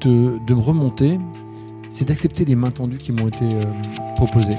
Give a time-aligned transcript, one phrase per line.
[0.00, 1.18] de, me remonter,
[1.90, 3.62] c'est d'accepter les mains tendues qui m'ont été euh,
[4.14, 4.56] proposées.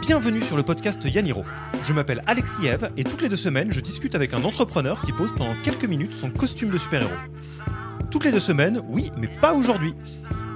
[0.00, 1.44] Bienvenue sur le podcast Yaniro.
[1.82, 5.12] Je m'appelle Alexis Eve et toutes les deux semaines, je discute avec un entrepreneur qui
[5.12, 7.12] pose pendant quelques minutes son costume de super-héros.
[8.10, 9.94] Toutes les deux semaines, oui, mais pas aujourd'hui.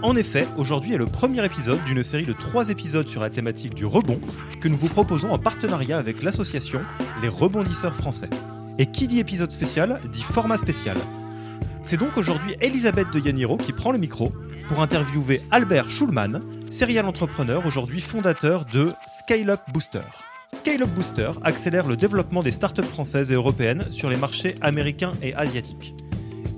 [0.02, 3.74] En effet, aujourd'hui est le premier épisode d'une série de trois épisodes sur la thématique
[3.74, 4.18] du rebond
[4.60, 6.80] que nous vous proposons en partenariat avec l'association
[7.20, 8.30] Les Rebondisseurs Français.
[8.78, 10.96] Et qui dit épisode spécial dit format spécial.
[11.82, 14.32] C'est donc aujourd'hui Elisabeth de Yaniro qui prend le micro
[14.68, 20.02] pour interviewer Albert Schulman, serial entrepreneur aujourd'hui fondateur de Scale Up Booster.
[20.54, 25.12] Scale Up Booster accélère le développement des startups françaises et européennes sur les marchés américains
[25.22, 25.94] et asiatiques.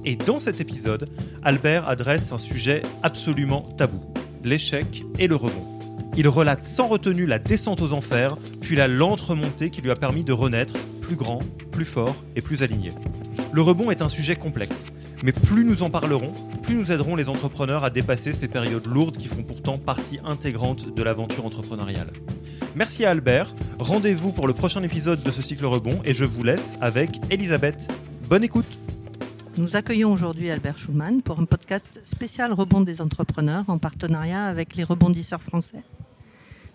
[0.05, 1.09] Et dans cet épisode,
[1.45, 4.01] Albert adresse un sujet absolument tabou,
[4.43, 5.79] l'échec et le rebond.
[6.17, 9.97] Il relate sans retenue la descente aux enfers, puis la lente remontée qui lui a
[9.97, 12.93] permis de renaître plus grand, plus fort et plus aligné.
[13.53, 14.93] Le rebond est un sujet complexe,
[15.23, 19.19] mais plus nous en parlerons, plus nous aiderons les entrepreneurs à dépasser ces périodes lourdes
[19.19, 22.13] qui font pourtant partie intégrante de l'aventure entrepreneuriale.
[22.75, 26.43] Merci à Albert, rendez-vous pour le prochain épisode de ce cycle rebond et je vous
[26.43, 27.93] laisse avec Elisabeth.
[28.31, 28.79] Bonne écoute
[29.59, 34.77] Nous accueillons aujourd'hui Albert Schulman pour un podcast spécial rebond des entrepreneurs en partenariat avec
[34.77, 35.83] les rebondisseurs français.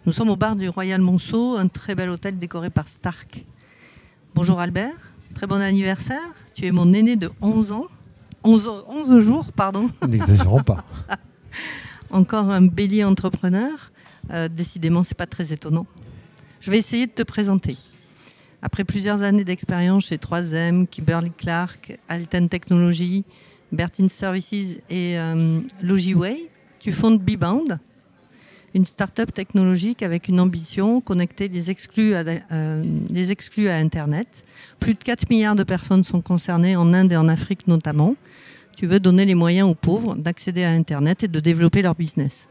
[0.05, 3.43] Nous sommes au bar du Royal Monceau, un très bel hôtel décoré par Stark.
[4.37, 4.93] Bonjour Albert,
[5.33, 6.35] très bon anniversaire.
[6.53, 7.87] Tu es mon aîné de 11 ans.
[8.43, 9.89] 11, 11 jours, pardon.
[10.07, 10.83] N'exagérons pas.
[12.11, 13.91] Encore un bélier entrepreneur.
[14.29, 15.87] Euh, décidément, c'est pas très étonnant.
[16.59, 17.77] Je vais essayer de te présenter.
[18.61, 23.25] Après plusieurs années d'expérience chez 3M, Kimberly Clark, Alten Technologies,
[23.71, 27.79] Bertin Services et euh, Logiway, tu fondes Bebound,
[28.73, 32.83] une start-up technologique avec une ambition, connecter les exclus, à, euh,
[33.15, 34.27] exclus à Internet.
[34.79, 38.15] Plus de 4 milliards de personnes sont concernées en Inde et en Afrique notamment.
[38.75, 42.47] Tu veux donner les moyens aux pauvres d'accéder à Internet et de développer leur business.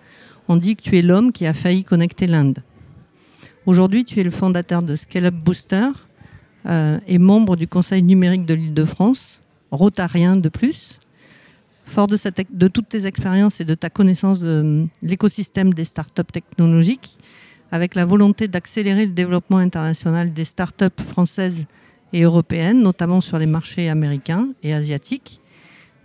[0.48, 2.58] On dit que tu es l'homme qui a failli connecter l'Inde.
[3.66, 5.88] Aujourd'hui, tu es le fondateur de Scale Up Booster
[6.66, 9.40] euh, et membre du conseil numérique de l'Île-de-France,
[9.70, 10.98] rotarien de plus.
[11.86, 17.16] Fort de, toutes tes expériences et de ta connaissance de l'écosystème des startups technologiques,
[17.70, 21.64] avec la volonté d'accélérer le développement international des startups françaises
[22.12, 25.40] et européennes, notamment sur les marchés américains et asiatiques,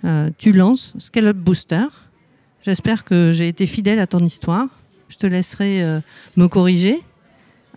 [0.05, 1.85] euh, tu lances Scale Up Booster.
[2.63, 4.67] J'espère que j'ai été fidèle à ton histoire.
[5.09, 5.99] Je te laisserai euh,
[6.37, 6.99] me corriger.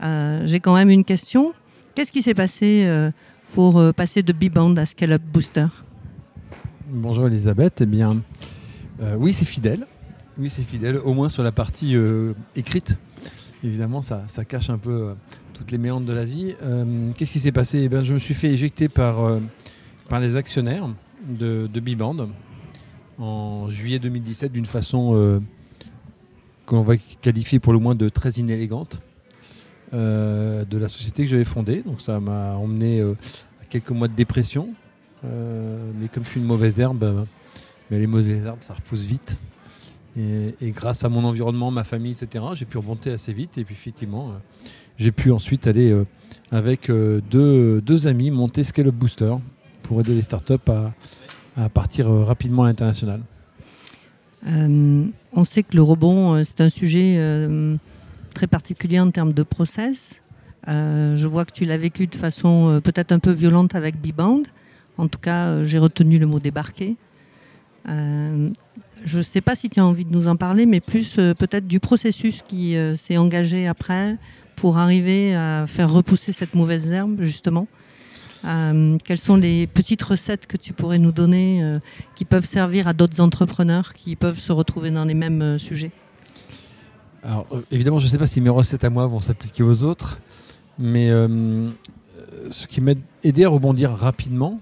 [0.03, 1.55] Euh, j'ai quand même une question.
[1.95, 2.89] Qu'est-ce qui s'est passé
[3.55, 5.67] pour passer de B-Band à Scale Up Booster?
[6.87, 7.81] Bonjour Elisabeth.
[7.81, 8.21] Eh bien,
[9.01, 9.87] euh, oui, c'est fidèle.
[10.37, 12.99] Oui, c'est fidèle, au moins sur la partie euh, écrite.
[13.63, 15.15] Évidemment, ça, cache un peu euh,
[15.55, 16.55] toutes les méandres de la vie.
[17.17, 17.89] Qu'est-ce qui s'est passé?
[17.91, 19.41] Eh Je me suis fait éjecter par,
[20.21, 20.87] les actionnaires
[21.27, 22.29] de, de B-Band
[23.17, 25.41] en juillet 2017 d'une façon
[26.67, 29.01] qu'on va qualifier pour le moins de très inélégante
[29.93, 31.83] de la société que j'avais fondée.
[31.83, 34.75] Donc ça m'a emmené à quelques mois de dépression,
[35.25, 37.27] euh, mais comme je suis une mauvaise herbe,
[37.91, 39.37] mais les mauvaises herbes, ça repousse vite.
[40.17, 43.59] Et, grâce à mon environnement, ma famille, etc., j'ai pu remonter assez vite.
[43.59, 44.35] Et puis effectivement, euh,
[44.97, 46.07] j'ai pu ensuite aller euh,
[46.51, 49.35] avec euh, deux, amis monter Scale Up Booster
[49.83, 50.55] pour aider les startups
[51.57, 53.21] à, partir euh, rapidement à l'international.
[54.47, 57.19] on sait que le rebond, c'est un sujet
[58.35, 60.21] très particulier en termes de process.
[60.67, 64.47] je vois que tu l'as vécu de façon peut-être un peu violente avec B-Bound.
[64.99, 66.97] En tout cas, euh, j'ai retenu le mot débarquer.
[67.89, 68.51] Euh,
[69.05, 71.35] je ne sais pas si tu as envie de nous en parler, mais plus euh,
[71.35, 74.17] peut-être du processus qui s'est engagé après
[74.57, 77.67] pour arriver à faire repousser cette mauvaise herbe, justement.
[78.43, 81.79] Quelles sont les petites recettes que tu pourrais nous donner
[82.15, 85.93] qui peuvent servir à d'autres entrepreneurs qui peuvent se retrouver dans les mêmes sujets?
[87.23, 90.21] Alors, évidemment, je ne sais pas si mes recettes à moi vont s'appliquer aux autres,
[90.79, 91.09] mais
[92.51, 94.61] ce qui m'a aidé à rebondir rapidement,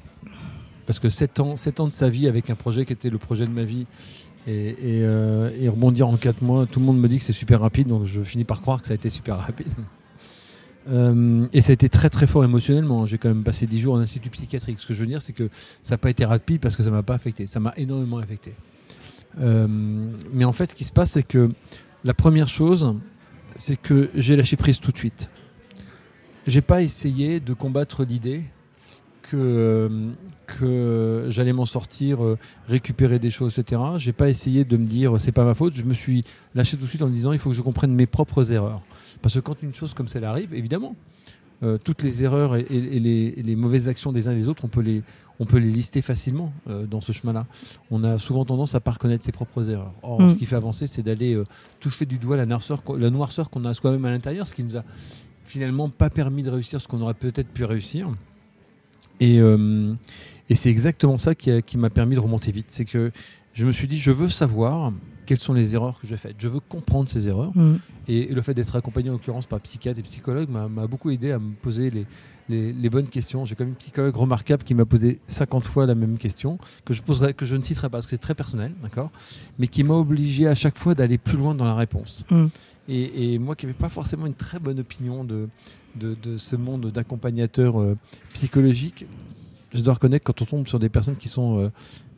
[0.86, 3.18] parce que 7 ans, 7 ans de sa vie avec un projet qui était le
[3.18, 3.86] projet de ma vie
[4.46, 7.88] et, euh, rebondir en 4 mois, tout le monde me dit que c'est super rapide,
[7.88, 9.72] donc je finis par croire que ça a été super rapide.
[10.88, 13.06] Euh, et ça a été très très fort émotionnellement.
[13.06, 14.80] J'ai quand même passé 10 jours en institut psychiatrique.
[14.80, 15.48] Ce que je veux dire, c'est que
[15.80, 17.46] ça n'a pas été rapide parce que ça m'a pas affecté.
[17.46, 18.52] Ça m'a énormément affecté.
[19.40, 19.68] Euh,
[20.32, 21.48] mais en fait, ce qui se passe, c'est que
[22.02, 22.96] la première chose,
[23.54, 25.30] c'est que j'ai lâché prise tout de suite.
[26.46, 28.42] J'ai pas essayé de combattre l'idée
[29.32, 29.90] que,
[30.46, 32.38] que j'allais m'en sortir, euh,
[32.68, 33.80] récupérer des choses, etc.
[33.96, 35.74] J'ai pas essayé de me dire c'est pas ma faute.
[35.74, 36.24] Je me suis
[36.54, 38.82] lâché tout de suite en me disant il faut que je comprenne mes propres erreurs.
[39.22, 40.96] Parce que quand une chose comme celle arrive, évidemment,
[41.62, 44.80] euh, toutes les erreurs et, les, mauvaises actions des uns et des autres, on peut
[44.80, 45.02] les,
[45.38, 47.46] on peut les lister facilement euh, dans ce chemin-là.
[47.90, 49.94] On a souvent tendance à pas reconnaître ses propres erreurs.
[50.02, 50.28] Or, mm.
[50.28, 51.40] ce qui fait avancer, c'est d'aller
[51.80, 54.76] toucher du doigt la noirceur, la noirceur qu'on a soi-même à l'intérieur, ce qui nous
[54.76, 54.84] a
[55.44, 58.08] finalement pas permis de réussir ce qu'on aurait peut-être pu réussir.
[59.22, 59.40] Et,
[60.48, 62.66] et c'est exactement ça qui, qui m'a permis de remonter vite.
[62.68, 63.12] C'est que
[63.54, 64.92] je me suis dit, je veux savoir
[65.26, 66.36] quelles sont les erreurs que j'ai faites.
[66.38, 67.52] Je veux comprendre ces erreurs.
[67.54, 67.76] Mm.
[68.08, 71.38] Et, le fait d'être accompagné en l'occurrence par psychiatre et psychologue m'a beaucoup aidé à
[71.38, 73.44] me poser les, les, bonnes questions.
[73.44, 77.02] J'ai comme une psychologue remarquable qui m'a posé 50 fois la même question, que je,
[77.02, 79.10] poserai, que je ne citerai pas parce que c'est très personnel, d'accord
[79.58, 82.24] mais qui m'a obligé à chaque fois d'aller plus loin dans la réponse.
[82.30, 82.46] Mm.
[82.88, 85.48] Et, moi qui n'avais pas forcément une très bonne opinion de,
[85.96, 87.96] de, ce monde d'accompagnateurs euh,
[88.32, 89.06] psychologiques,
[89.72, 91.68] je dois reconnaître quand on tombe sur des personnes qui sont euh,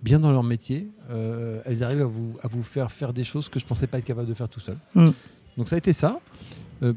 [0.02, 3.48] bien dans leur métier, euh, elles arrivent à vous, à vous faire faire des choses
[3.48, 4.76] que je ne pensais pas être capable de faire tout seul.
[4.94, 5.10] Mm.
[5.58, 6.20] Donc ça a été ça.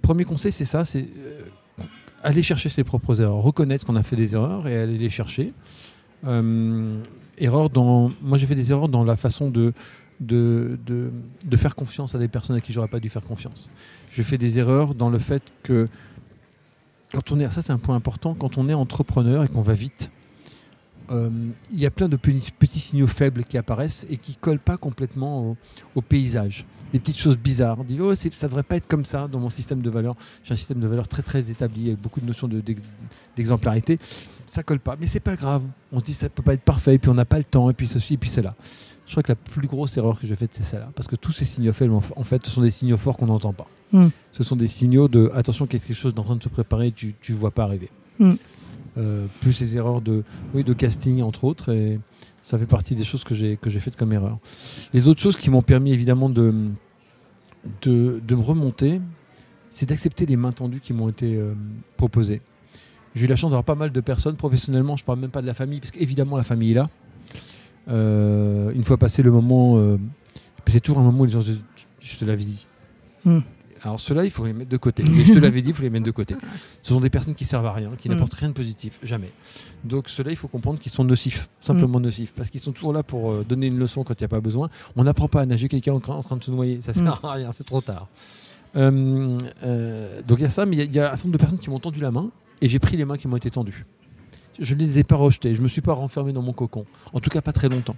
[0.01, 1.07] Premier conseil, c'est ça, c'est
[2.23, 5.53] aller chercher ses propres erreurs, reconnaître qu'on a fait des erreurs et aller les chercher.
[7.37, 9.73] erreur dans, moi j'ai fait des erreurs dans la façon de,
[10.19, 11.11] de, de,
[11.45, 13.69] de faire confiance à des personnes à qui j'aurais pas dû faire confiance.
[14.09, 15.87] Je fais des erreurs dans le fait que
[17.13, 19.73] quand on est, ça c'est un point important, quand on est entrepreneur et qu'on va
[19.73, 20.11] vite,
[21.09, 21.29] euh,
[21.71, 25.55] il y a plein de petits, signaux faibles qui apparaissent et qui collent pas complètement
[25.95, 26.65] au, paysage.
[26.91, 27.79] Des petites choses bizarres.
[27.79, 30.15] On dit, oh, ça ne devrait pas être comme ça dans mon système de valeurs.
[30.43, 32.49] J'ai un système de valeurs très très établi avec beaucoup de notions
[33.35, 33.99] d'exemplarité.
[34.47, 34.95] ça colle pas.
[34.99, 35.63] Mais c'est pas grave.
[35.91, 37.69] On se dit, ça peut pas être parfait, et puis on n'a pas le temps,
[37.69, 38.55] et puis ceci, et puis cela.
[39.07, 40.89] Je crois que la plus grosse erreur que j'ai faite, c'est celle-là.
[40.93, 43.53] Parce que tous ces signaux faibles, en fait, ce sont des signaux forts qu'on n'entend
[43.53, 43.67] pas.
[43.93, 44.09] Hmm.
[44.33, 47.15] Ce sont des signaux de attention, quelque chose est en train de se préparer, tu
[47.29, 47.89] ne vois pas arriver.
[48.19, 48.33] Hmm.
[48.97, 50.23] Euh, plus ces erreurs de,
[50.53, 51.71] oui, de casting, entre autres.
[51.71, 51.99] Et
[52.41, 54.39] ça fait partie des choses que j'ai, que j'ai faites comme erreur.
[54.93, 56.53] Les autres choses qui m'ont permis évidemment de,
[57.83, 58.99] de, me remonter,
[59.69, 61.53] c'est d'accepter les mains tendues qui m'ont été euh,
[61.95, 62.41] proposées.
[63.15, 65.41] J'ai eu la chance d'avoir pas mal de personnes professionnellement, je ne parle même pas
[65.41, 66.89] de la famille, parce qu'évidemment la famille est là.
[67.89, 69.97] Euh, une fois passé le moment,
[70.67, 71.53] c'est toujours un moment où les gens, je,
[71.99, 72.65] je te l'avais dit.
[73.25, 73.39] Hmm.
[73.83, 75.03] Alors ceux-là, il faut les mettre de côté.
[75.05, 76.35] je te l'avais dit, il faut les mettre de côté.
[76.81, 78.39] Ce sont des personnes qui servent à rien, qui n'apportent mm.
[78.39, 79.31] rien de positif, jamais.
[79.83, 82.03] Donc ceux-là, il faut comprendre qu'ils sont nocifs, simplement mm.
[82.03, 84.29] nocifs, parce qu'ils sont toujours là pour euh, donner une leçon quand il n'y a
[84.29, 84.69] pas besoin.
[84.95, 87.33] On n'apprend pas à nager quelqu'un en, train de se noyer, ça ne sert à
[87.33, 88.07] rien, c'est trop tard.
[88.75, 91.41] Euh, euh, donc il y a ça, mais il y, a un certain nombre de
[91.41, 92.29] personnes qui m'ont tendu la main,
[92.61, 93.85] et j'ai pris les mains qui m'ont été tendues.
[94.59, 96.85] Je ne les ai pas rejetées, je ne me suis pas renfermé dans mon cocon,
[97.13, 97.95] en tout cas pas très longtemps.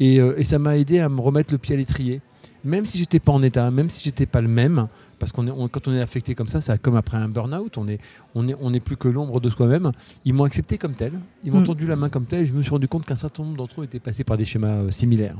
[0.00, 2.20] Et, et ça m'a aidé à me remettre le pied à l'étrier
[2.66, 4.88] même si j'étais pas en état, même si j'étais pas le même,
[5.18, 7.86] parce qu'on est, quand on est affecté comme ça, c'est comme après un burn-out, on
[7.86, 8.00] est,
[8.34, 9.92] on est, on est plus que l'ombre de soi-même.
[10.24, 11.12] Ils m'ont accepté comme tel,
[11.44, 11.66] ils m'ont mm.
[11.66, 13.80] tendu la main comme tel, et je me suis rendu compte qu'un certain nombre d'entre
[13.80, 15.36] eux étaient passés par des schémas euh, similaires.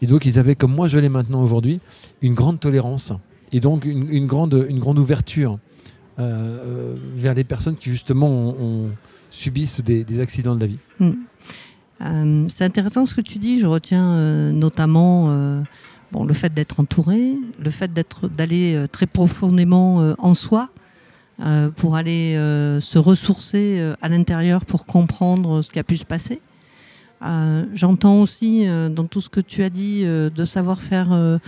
[0.00, 1.80] Et donc ils avaient, comme moi je l'ai maintenant aujourd'hui,
[2.22, 3.12] une grande tolérance
[3.52, 5.58] et donc une, grande, une grande ouverture
[6.18, 8.56] euh, euh, vers les personnes qui justement
[9.32, 10.78] subissent des, accidents de la vie.
[11.00, 12.48] Mm.
[12.48, 13.58] c'est intéressant ce que tu dis.
[13.58, 15.64] Je retiens notamment
[16.12, 20.68] Bon, le fait d'être entouré, le fait d'aller euh, très profondément euh, en soi,
[21.40, 22.34] euh, pour aller
[22.80, 26.40] se ressourcer à l'intérieur pour comprendre ce qui a pu se passer.
[27.74, 31.38] J'entends aussi dans tout ce que tu as dit de savoir faire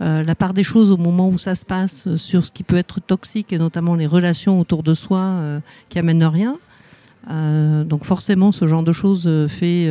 [0.00, 3.00] la part des choses au moment où ça se passe sur ce qui peut être
[3.00, 6.58] toxique et notamment les relations autour de soi qui amènent rien.
[7.28, 9.88] Donc forcément, ce genre de choses fait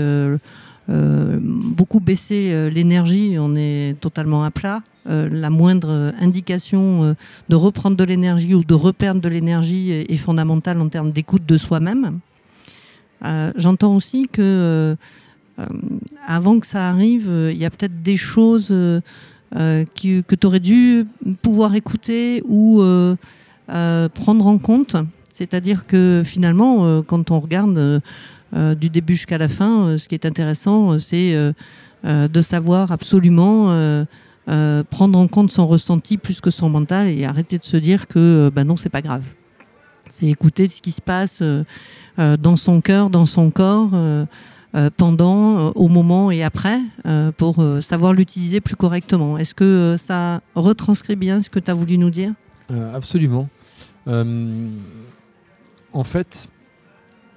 [0.89, 4.81] euh, beaucoup baisser euh, l'énergie, on est totalement à plat.
[5.09, 7.15] Euh, la moindre indication
[7.49, 11.57] de reprendre de l'énergie ou de reperdre de l'énergie est, fondamentale en termes d'écoute de
[11.57, 12.19] soi-même.
[13.55, 14.95] J'entends aussi que
[16.27, 21.07] avant que ça arrive, il y a peut-être des choses que tu aurais dû
[21.41, 22.83] pouvoir écouter ou
[23.67, 24.97] prendre en compte.
[25.37, 28.01] C'est-à-dire que finalement, quand on regarde
[28.55, 29.87] euh, du début jusqu'à la fin.
[29.87, 31.35] Euh, ce qui est intéressant, euh, c'est
[32.03, 34.05] de savoir absolument
[34.89, 38.49] prendre en compte son ressenti plus que son mental et arrêter de se dire que
[38.53, 39.23] bah non, c'est pas grave.
[40.09, 41.41] C'est écouter ce qui se passe
[42.17, 43.91] dans son cœur, dans son corps.
[44.95, 46.79] pendant, au moment et après,
[47.35, 49.37] pour savoir l'utiliser plus correctement.
[49.37, 52.31] Est-ce que ça retranscrit bien ce que tu as voulu nous dire?
[52.93, 53.49] Absolument.
[55.93, 56.49] En fait,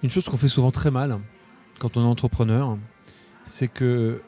[0.03, 1.19] une chose qu'on fait souvent très mal
[1.79, 2.77] quand on est entrepreneur,
[3.45, 4.21] c'est que,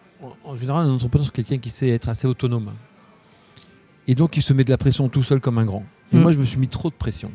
[0.45, 2.73] en général, un entrepreneur, c'est quelqu'un qui sait être assez autonome.
[4.09, 5.85] Et donc, il se met de la pression tout seul comme un grand.
[6.13, 6.21] Et mm.
[6.21, 7.31] moi, je me suis mis trop de pression.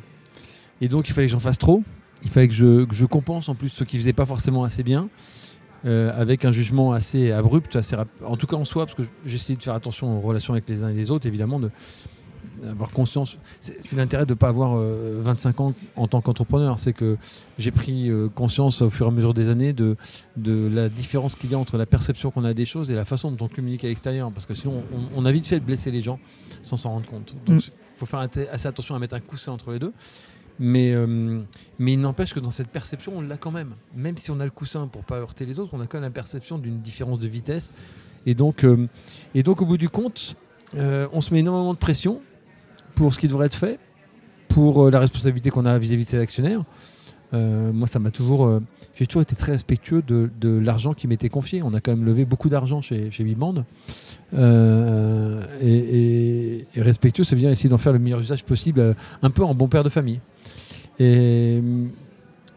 [0.81, 1.83] Et donc, il fallait que j'en fasse trop.
[2.23, 5.09] Il fallait que je, compense en plus ce qui faisait pas forcément assez bien.
[5.85, 9.55] Euh, avec un jugement assez abrupt, assez en tout cas en soi, parce que j'essayais
[9.55, 11.69] de faire attention aux relations avec les uns et les autres, évidemment, de,
[12.69, 13.37] avoir conscience.
[13.59, 16.79] C'est l'intérêt de ne pas avoir euh, 25 ans en tant qu'entrepreneur.
[16.79, 17.17] C'est que
[17.57, 19.95] j'ai pris euh, conscience au fur et à mesure des années de,
[20.37, 23.05] de la différence qu'il y a entre la perception qu'on a des choses et la
[23.05, 24.31] façon dont on communique à l'extérieur.
[24.31, 26.19] Parce que sinon, on, on a vite fait de blesser les gens
[26.63, 27.35] sans s'en rendre compte.
[27.45, 27.97] Donc, il Mm.
[27.97, 28.19] faut faire
[28.51, 29.93] assez attention à mettre un coussin entre les deux.
[30.59, 31.39] Mais, euh,
[31.77, 33.75] mais il n'empêche que dans cette perception, on l'a quand même.
[33.95, 36.03] Même si on a le coussin pour pas heurter les autres, on a quand même
[36.03, 37.75] la perception d'une différence de vitesse.
[38.25, 38.87] Et donc, euh,
[39.35, 40.35] et donc au bout du compte,
[40.75, 42.21] euh, on se met énormément de pression
[42.97, 43.79] pour ce qui devrait être fait,
[44.49, 46.63] pour euh, la responsabilité qu'on a vis-à-vis de ses actionnaires.
[47.33, 48.45] Euh, moi, ça m'a toujours.
[48.45, 48.61] euh,
[48.95, 51.61] J'ai toujours été très respectueux de, de l'argent qui m'était confié.
[51.61, 53.23] On a quand même levé beaucoup d'argent chez, chez
[55.61, 59.53] et, respectueux, ça veut dire essayer d'en faire le meilleur usage possible, un peu en
[59.53, 60.19] bon père de famille.
[60.99, 61.61] Et,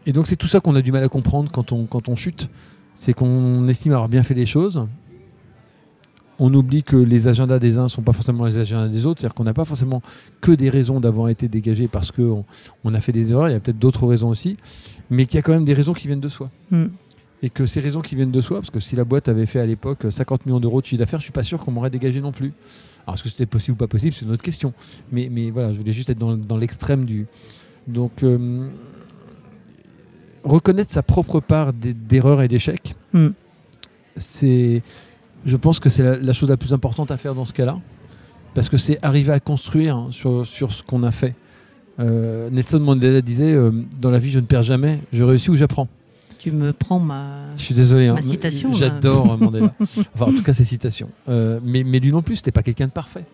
[0.07, 2.15] et donc, c'est tout ça qu'on a du mal à comprendre quand on, quand on
[2.15, 2.49] chute.
[2.95, 4.87] C'est qu'on estime avoir bien fait les choses.
[6.43, 9.19] On oublie que les agendas des uns ne sont pas forcément les agendas des autres.
[9.21, 10.01] C'est-à-dire qu'on n'a pas forcément
[10.41, 12.43] que des raisons d'avoir été dégagé parce qu'on
[12.83, 13.47] on a fait des erreurs.
[13.49, 14.57] Il y a peut-être d'autres raisons aussi.
[15.11, 16.49] Mais qu'il y a quand même des raisons qui viennent de soi.
[16.71, 16.85] Mm.
[17.43, 19.59] Et que ces raisons qui viennent de soi, parce que si la boîte avait fait
[19.59, 22.21] à l'époque 50 millions d'euros de chiffre d'affaires, je suis pas sûr qu'on m'aurait dégagé
[22.21, 22.53] non plus.
[23.05, 24.73] Alors est-ce que c'était possible ou pas possible, c'est une autre question.
[25.11, 27.27] Mais, mais voilà, je voulais juste être dans, dans l'extrême du.
[27.87, 28.67] Donc, euh,
[30.43, 33.27] reconnaître sa propre part d'e- d'erreurs et d'échecs, Mm.
[34.15, 34.81] c'est,
[35.45, 37.79] je pense que c'est la, la chose la plus importante à faire dans ce cas-là,
[38.53, 41.35] parce que c'est arriver à construire hein, sur, sur ce qu'on a fait.
[41.99, 45.55] Euh, Nelson Mandela disait euh, Dans la vie, je ne perds jamais, je réussis ou
[45.55, 45.87] j'apprends.
[46.39, 47.51] Tu me prends ma.
[47.57, 48.07] Je suis désolé.
[48.07, 48.73] hein, citation.
[48.73, 49.73] J'adore Mandela.
[50.15, 51.09] Enfin, en tout cas, ses citations.
[51.29, 53.25] Euh, mais, mais lui non plus, c'était pas quelqu'un de parfait.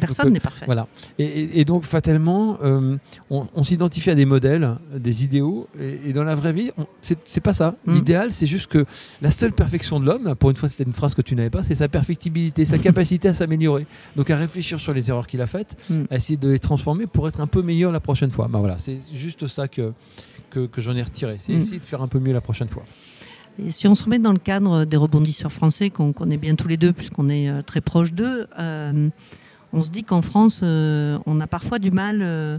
[0.00, 0.66] Personne n'est parfait.
[0.66, 0.86] voilà.
[1.18, 2.96] Et, et- et donc, fatalement, euh,
[3.30, 7.40] on, on s'identifie à des modèles, des idéaux, et, et dans la vraie vie, c'est
[7.40, 7.74] pas ça.
[7.86, 7.94] Mm.
[7.94, 8.84] L'idéal, c'est juste que
[9.22, 11.62] la seule perfection de l'homme, pour une fois, c'était une phrase que tu n'avais pas,
[11.62, 13.86] c'est sa perfectibilité, sa capacité à s'améliorer.
[14.16, 16.02] Donc, à réfléchir sur les erreurs qu'il a faites, Mm.
[16.10, 18.48] à essayer de les transformer pour être un peu meilleur la prochaine fois.
[18.48, 19.92] Bah voilà, c'est juste ça que,
[20.50, 21.36] que, que j'en ai retiré.
[21.38, 21.56] C'est Mm.
[21.56, 22.84] essayer de faire un peu mieux la prochaine fois.
[23.62, 26.68] Et si on se remet dans le cadre des rebondisseurs français, qu'on connaît bien tous
[26.68, 29.08] les deux, puisqu'on est euh, très proches d'eux, euh,
[29.72, 32.58] on se dit qu'en France, euh, on a parfois du mal, euh,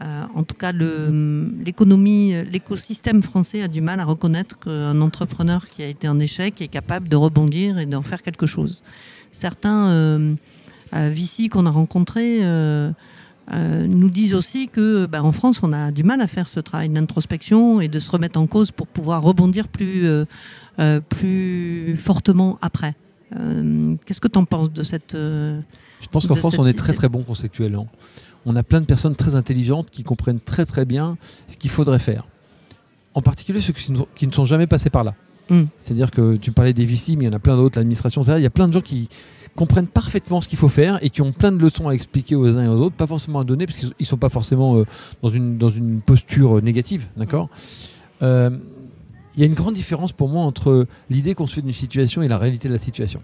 [0.00, 5.82] euh, en tout cas l'économie, l'écosystème français a du mal à reconnaître qu'un entrepreneur qui
[5.82, 8.82] a été en échec est capable de rebondir et d'en faire quelque chose.
[9.32, 10.34] Certains euh,
[11.50, 12.40] qu'on a rencontrés
[13.52, 16.88] nous disent aussi que ben, en France, on a du mal à faire ce travail
[16.88, 20.06] d'introspection et de se remettre en cause pour pouvoir rebondir plus,
[21.08, 22.94] plus fortement après.
[23.32, 25.16] Qu'est-ce que tu en penses de cette...
[26.04, 27.88] Je pense qu'en France, on est très très bon conceptuellement.
[28.46, 31.16] On a plein de personnes très intelligentes qui comprennent très très bien
[31.48, 32.26] ce qu'il faudrait faire.
[33.14, 35.14] En particulier ceux qui ne sont- jamais passés par là.
[35.48, 35.62] Mm.
[35.78, 38.34] C'est-à-dire que tu parlais des VC, mais il y en a plein d'autres, l'administration, etc.
[38.38, 39.08] Il y a plein de gens qui
[39.56, 42.56] comprennent parfaitement ce qu'il faut faire et qui ont plein de leçons à expliquer aux
[42.58, 44.84] uns et aux autres, pas forcément à donner, parce qu'ils ne sont pas forcément euh,
[45.22, 47.06] dans, une, dans une posture euh, négative.
[47.16, 47.48] D'accord?
[48.22, 48.50] Euh,
[49.36, 52.22] Il y a une grande différence pour moi entre l'idée qu'on se fait d'une situation
[52.22, 53.22] et la réalité de la situation.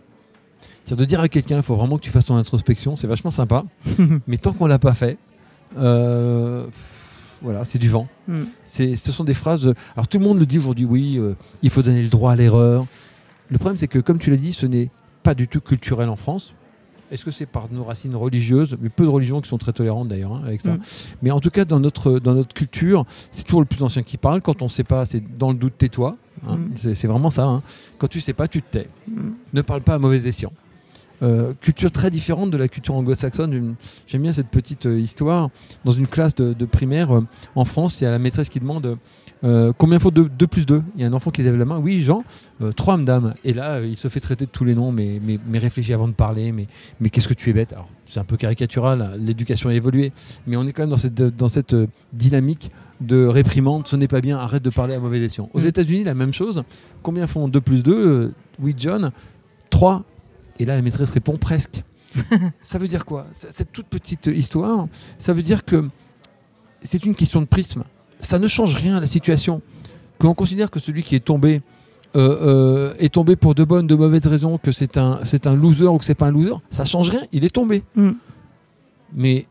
[0.84, 3.30] C'est-à-dire de dire à quelqu'un, il faut vraiment que tu fasses ton introspection, c'est vachement
[3.30, 3.64] sympa,
[4.26, 5.18] mais tant qu'on l'a pas fait,
[5.78, 6.66] euh,
[7.42, 8.08] voilà, c'est du vent.
[8.28, 8.40] Mm.
[8.64, 9.66] C'est, ce sont des phrases.
[9.66, 12.32] euh, Alors tout le monde le dit aujourd'hui, oui, euh, il faut donner le droit
[12.32, 12.86] à l'erreur.
[13.48, 14.90] Le problème, c'est que, comme tu l'as dit, ce n'est
[15.22, 16.54] pas du tout culturel en France.
[17.10, 18.76] Est-ce que c'est par nos racines religieuses?
[18.80, 20.74] Mais peu de religions qui sont très tolérantes d'ailleurs hein, avec ça.
[20.74, 20.80] Mm.
[21.22, 24.16] Mais en tout cas, dans notre, dans notre culture, c'est toujours le plus ancien qui
[24.16, 24.40] parle.
[24.42, 26.16] Quand on ne sait pas, c'est dans le doute, tais-toi.
[26.46, 26.56] hein.
[26.56, 26.70] Mm.
[26.76, 27.44] C'est, c'est vraiment ça.
[27.44, 27.62] hein.
[27.98, 28.88] Quand tu sais pas, tu te tais
[29.52, 30.52] ne parle pas à mauvais escient.
[31.22, 33.74] Euh, culture très différente de la culture anglo-saxonne.
[34.06, 35.50] J'aime bien cette petite euh, histoire.
[35.84, 38.58] Dans une classe de, de primaire euh, en France, il y a la maîtresse qui
[38.60, 38.96] demande
[39.78, 41.78] combien faut 2 plus 2 Il y a un enfant qui lève la main.
[41.78, 42.24] Oui, Jean,
[42.76, 43.34] 3 madame.
[43.42, 46.08] Et là, il se fait traiter de tous les noms, mais, mais, mais réfléchis avant
[46.08, 46.52] de parler.
[46.52, 46.66] Mais,
[47.00, 47.72] mais qu'est-ce que tu es bête?
[47.72, 50.12] Alors, c'est un peu caricatural, hein, l'éducation a évolué.
[50.46, 51.74] Mais on est quand même dans cette, dans cette
[52.12, 53.86] dynamique de réprimande.
[53.86, 55.48] Ce n'est pas bien, arrête de parler à mauvais escient.
[55.54, 55.66] Aux Mm.
[55.66, 56.62] États-Unis, la même chose.
[57.02, 59.10] Combien font 2 plus 2 Oui, John?
[59.70, 60.04] 3.
[60.60, 61.82] Et là, la maîtresse répond presque.
[62.60, 63.26] ça veut dire quoi?
[63.32, 64.86] Cette toute petite histoire,
[65.18, 65.88] ça veut dire que
[66.82, 67.82] c'est une question de prisme.
[68.20, 69.62] Ça ne change rien à la situation.
[70.18, 71.62] Que l'on considère que celui qui est tombé
[72.14, 75.56] euh, euh, est tombé pour de bonnes, de mauvaises raisons, que c'est un, c'est un
[75.56, 77.22] loser ou que c'est pas un loser, ça change rien.
[77.32, 77.82] Il est tombé.
[77.96, 78.10] Mm.
[79.14, 79.46] Mais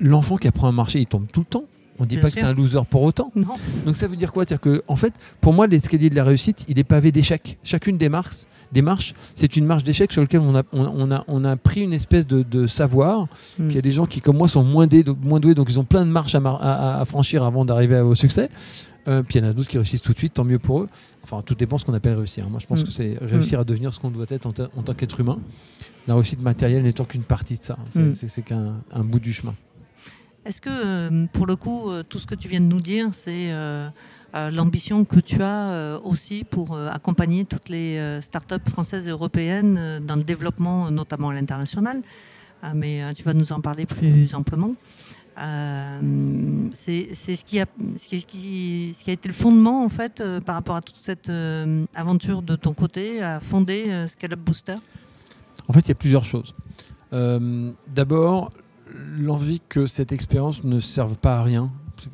[0.00, 1.64] l'enfant qui apprend à marcher, il tombe tout le temps.
[1.98, 3.30] On ne dit Bien pas que c'est un loser pour autant.
[3.36, 3.54] Non.
[3.86, 4.44] Donc ça veut dire quoi?
[4.44, 7.56] C'est-à-dire que, en fait, pour moi, l'escalier de la réussite, il est pavé d'échecs.
[7.62, 11.10] Chacune des marches, des marches, c'est une marche d'échecs sur laquelle on a, on, on
[11.12, 13.28] a, on a pris une espèce de, de savoir.
[13.58, 13.68] Mm.
[13.70, 15.78] Il y a des gens qui, comme moi, sont moins, dé- moins doués, donc ils
[15.78, 18.50] ont plein de marches à, mar- à- à- à franchir avant d'arriver au succès.
[19.06, 20.80] Euh, puis il y en a d'autres qui réussissent tout de suite, tant mieux pour
[20.80, 20.88] eux.
[21.22, 22.48] Enfin, tout dépend de ce qu'on appelle réussir.
[22.50, 22.84] Moi, je pense Mm.
[22.84, 25.38] que c'est réussir à devenir ce qu'on doit être en, ta- en tant qu'être humain.
[26.08, 27.76] La réussite matérielle n'étant qu'une partie de ça.
[27.92, 28.14] C'est Mm.
[28.14, 29.54] c'est- c'est qu'un un bout du chemin.
[30.44, 33.08] Est-ce que, euh, pour le coup, euh, tout ce que tu viens de nous dire,
[33.12, 33.88] c'est euh,
[34.52, 40.24] l'ambition que tu as aussi pour accompagner toutes les startups françaises et européennes dans le
[40.24, 42.02] développement, notamment à l'international
[42.74, 44.74] Mais tu vas nous en parler plus amplement.
[46.74, 50.56] C'est ce, qui a- ce, qui, ce qui- a été le fondement, en fait, par
[50.56, 51.30] rapport à toute cette
[51.94, 54.76] aventure de ton côté, à fonder Scale Up Booster?
[55.68, 56.52] En fait, il y a plusieurs choses.
[57.12, 58.50] D'abord,
[59.18, 61.70] l'envie que cette expérience ne serve pas à rien.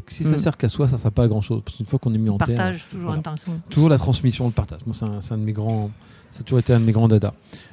[0.07, 0.39] Si ça Mm.
[0.39, 1.63] sert qu'à soi, ça ne sert pas à grand chose.
[1.65, 3.23] Parce qu'une fois qu'on est mis en terre, Partage, toujours voilà.
[3.71, 4.81] toujours la transmission, le partage.
[4.87, 5.91] Moi, c'est un, c'est un de mes grands.
[6.31, 7.33] Ça a toujours été un de mes grands dadas.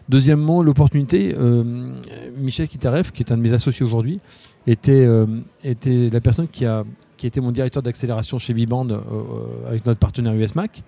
[0.10, 1.36] Deuxièmement, l'opportunité.
[1.38, 1.92] euh,
[2.38, 4.20] Michel Kitarev, qui est un de mes associés aujourd'hui,
[4.66, 5.26] était, euh,
[5.64, 6.84] était la personne qui a,
[7.18, 10.84] qui était mon directeur d'accélération chez Biband euh, euh, avec notre partenaire USMAC.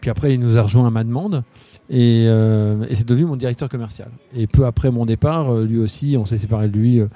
[0.00, 1.42] Puis après, il nous a rejoint à ma demande.
[1.92, 4.08] Et, euh, et c'est devenu mon directeur commercial.
[4.34, 7.08] Et peu après mon départ, euh, lui aussi, on s'est séparé de lui euh,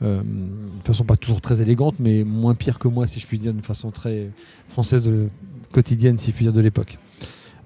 [0.00, 3.52] de façon pas toujours très élégante, mais moins pire que moi, si je puis dire,
[3.52, 4.30] d'une façon très
[4.68, 5.28] française de,
[5.70, 6.98] quotidienne, si je puis dire, de l'époque.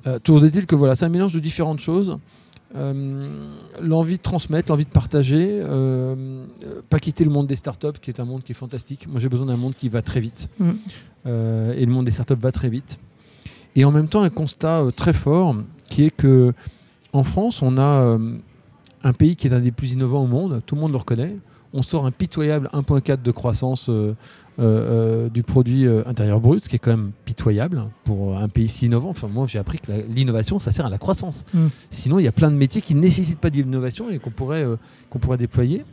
[0.08, 2.18] Euh, toujours est-il que voilà, c'est un mélange de différentes choses.
[2.74, 5.62] L'envie de transmettre, l'envie de partager,
[6.90, 9.08] pas quitter le monde des startups, qui est un monde qui est fantastique.
[9.08, 10.50] Moi, j'ai besoin d'un monde qui va très vite.
[10.58, 10.72] Mm.
[11.24, 12.98] Et le monde des startups va très vite.
[13.76, 15.56] Et en même temps, un constat très fort
[15.88, 16.52] qui est que
[17.12, 18.18] en France, on a euh,
[19.02, 20.62] un pays qui est un des plus innovants au monde.
[20.66, 21.36] Tout le monde le reconnaît.
[21.72, 24.14] On sort un pitoyable 1,4 de croissance euh,
[24.58, 28.86] euh, du produit intérieur brut, ce qui est quand même pitoyable pour un pays si
[28.86, 29.10] innovant.
[29.10, 31.44] Enfin, moi, j'ai appris que l'innovation, ça sert à la croissance.
[31.52, 31.66] Mm.
[31.90, 34.64] Sinon, il y a plein de métiers qui ne nécessitent pas d'innovation et qu'on pourrait,
[34.64, 34.76] euh,
[35.10, 35.84] qu'on pourrait déployer.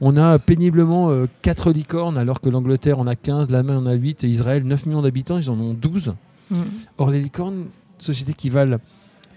[0.00, 1.10] On a péniblement
[1.42, 4.86] 4 licornes, alors que l'Angleterre en a 15, l'Allemagne en a 8, et Israël 9
[4.86, 6.14] millions d'habitants, ils en ont 12.
[6.50, 6.56] Mm.
[6.98, 7.66] Or, les licornes,
[7.98, 8.78] sociétés qui valent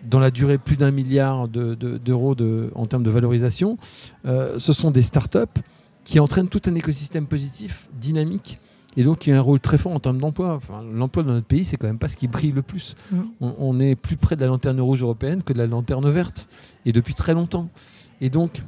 [0.10, 3.78] dans la durée plus d'un milliard de- de- d'euros de, en termes de valorisation,
[4.26, 5.40] euh, ce sont des startups
[6.04, 8.60] qui entraînent tout un écosystème positif, dynamique,
[8.98, 10.54] et donc qui a un rôle très fort en termes d'emploi.
[10.56, 12.96] Enfin, L'emploi dans notre pays, c'est quand même pas ce qui brille le plus.
[13.12, 13.18] Mm.
[13.42, 16.48] On, on est plus près de la lanterne rouge européenne que de la lanterne verte,
[16.86, 17.70] et depuis très longtemps.
[18.22, 18.62] Et donc,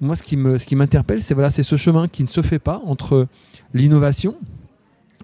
[0.00, 2.40] moi, ce qui me- ce qui m'interpelle, c'est voilà, c'est ce chemin qui ne se
[2.42, 3.26] fait pas entre
[3.74, 4.34] l'innovation,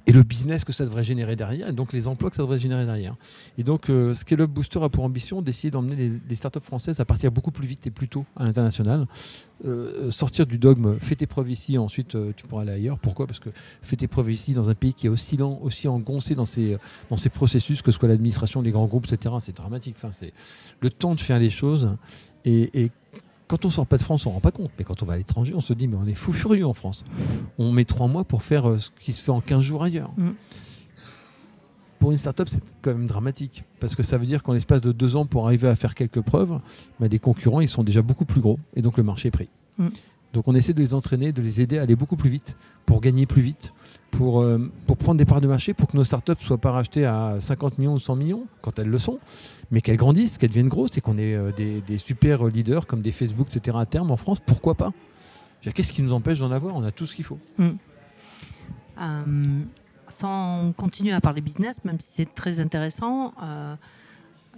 [0.07, 2.61] et le business que ça devrait générer derrière, et donc les emplois que ça devrait
[2.61, 3.17] générer derrière.
[3.57, 7.05] Et donc, euh, Scale Up Booster a pour ambition d'essayer d'emmener les, startups françaises à
[7.05, 9.07] partir beaucoup plus vite et plus tôt à l'international.
[9.65, 12.99] Euh, sortir du dogme, fais tes preuves ici, ensuite euh, tu pourras aller ailleurs.
[12.99, 13.27] Pourquoi?
[13.27, 13.49] Parce que
[13.83, 16.77] fais tes preuves ici dans un pays qui est aussi lent, aussi engoncé dans ses,
[17.09, 19.37] dans ses processus, que ce soit l'administration, les grands groupes, etc.
[19.41, 19.97] C'est dramatique.
[19.97, 20.35] Enfin, c'est
[20.81, 21.97] le temps de faire les choses.
[22.47, 22.91] Et
[23.47, 24.71] quand on sort pas de France, on ne rend pas compte.
[24.79, 26.75] Mais quand on va à l'étranger, on se dit, mais on est fou furieux en
[26.75, 27.05] France.
[27.59, 30.13] On met trois mois pour faire euh, ce qui se fait en 15 jours ailleurs.
[30.17, 30.31] Mm.
[31.99, 33.65] Pour une startup, c'est quand même dramatique.
[33.81, 36.21] Parce que ça veut dire qu'en l'espace de deux ans, pour arriver à faire quelques
[36.21, 36.59] preuves,
[37.01, 38.59] bah, les concurrents, ils sont déjà beaucoup plus gros.
[38.75, 39.49] Et donc le marché est pris.
[39.79, 39.87] Mm.
[40.35, 43.01] Donc on essaie de les entraîner, de les aider à aller beaucoup plus vite, pour
[43.01, 43.73] gagner plus vite,
[44.11, 47.07] pour, euh, prendre des parts de marché, pour que nos startups ne soient pas rachetées
[47.07, 49.21] à 50 millions ou 100 millions, quand elles le sont,
[49.71, 53.13] mais qu'elles grandissent, qu'elles deviennent grosses et qu'on ait euh, des, super leaders comme des
[53.13, 53.77] Facebook, etc.
[53.81, 54.93] à terme en France, pourquoi pas?
[55.63, 56.75] Qu'est-ce qui nous empêche d'en avoir?
[56.75, 57.39] On a tout ce qu'il faut.
[57.61, 59.23] Euh,
[60.11, 63.33] sans continuer à parler business, même si c'est très intéressant,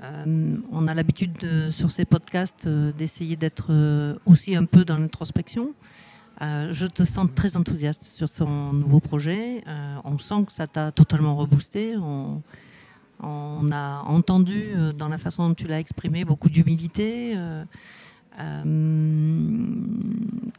[0.03, 4.65] euh, euh, on a l'habitude de- sur ces podcasts euh, d'essayer d'être euh, aussi un
[4.65, 5.73] peu dans l'introspection.
[6.43, 9.65] Euh, je te sens très enthousiaste sur son nouveau projet.
[9.67, 11.97] Euh, on sent que ça t'a totalement reboosté.
[11.97, 12.43] On,
[13.73, 17.33] a entendu euh, dans la façon dont tu l'as exprimé beaucoup d'humilité.
[17.35, 17.65] Euh,
[18.39, 18.63] euh,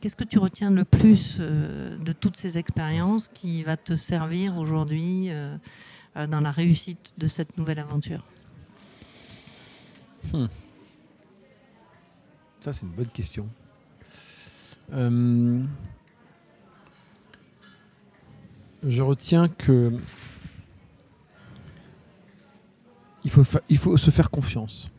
[0.02, 4.58] Qu'est-ce que tu retiens le plus euh, de toutes ces expériences qui va te servir
[4.58, 5.56] aujourd'hui euh,
[6.16, 8.24] euh, dans la réussite de cette nouvelle aventure?
[12.62, 13.48] Ça, c'est une bonne question.
[14.94, 15.64] Euh,
[18.86, 19.92] je retiens que
[23.24, 24.90] il faut, fa- il faut se faire confiance.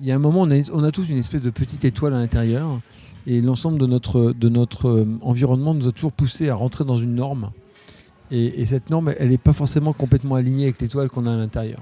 [0.00, 2.14] Il y a un moment, on a, on a tous une espèce de petite étoile
[2.14, 2.80] à l'intérieur,
[3.26, 6.96] et l'ensemble de notre, de notre euh, environnement nous a toujours poussé à rentrer dans
[6.96, 7.52] une norme.
[8.30, 11.78] Et cette norme, elle n'est pas forcément complètement alignée avec l'étoile qu'on a à l'intérieur.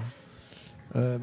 [0.95, 1.17] Euh,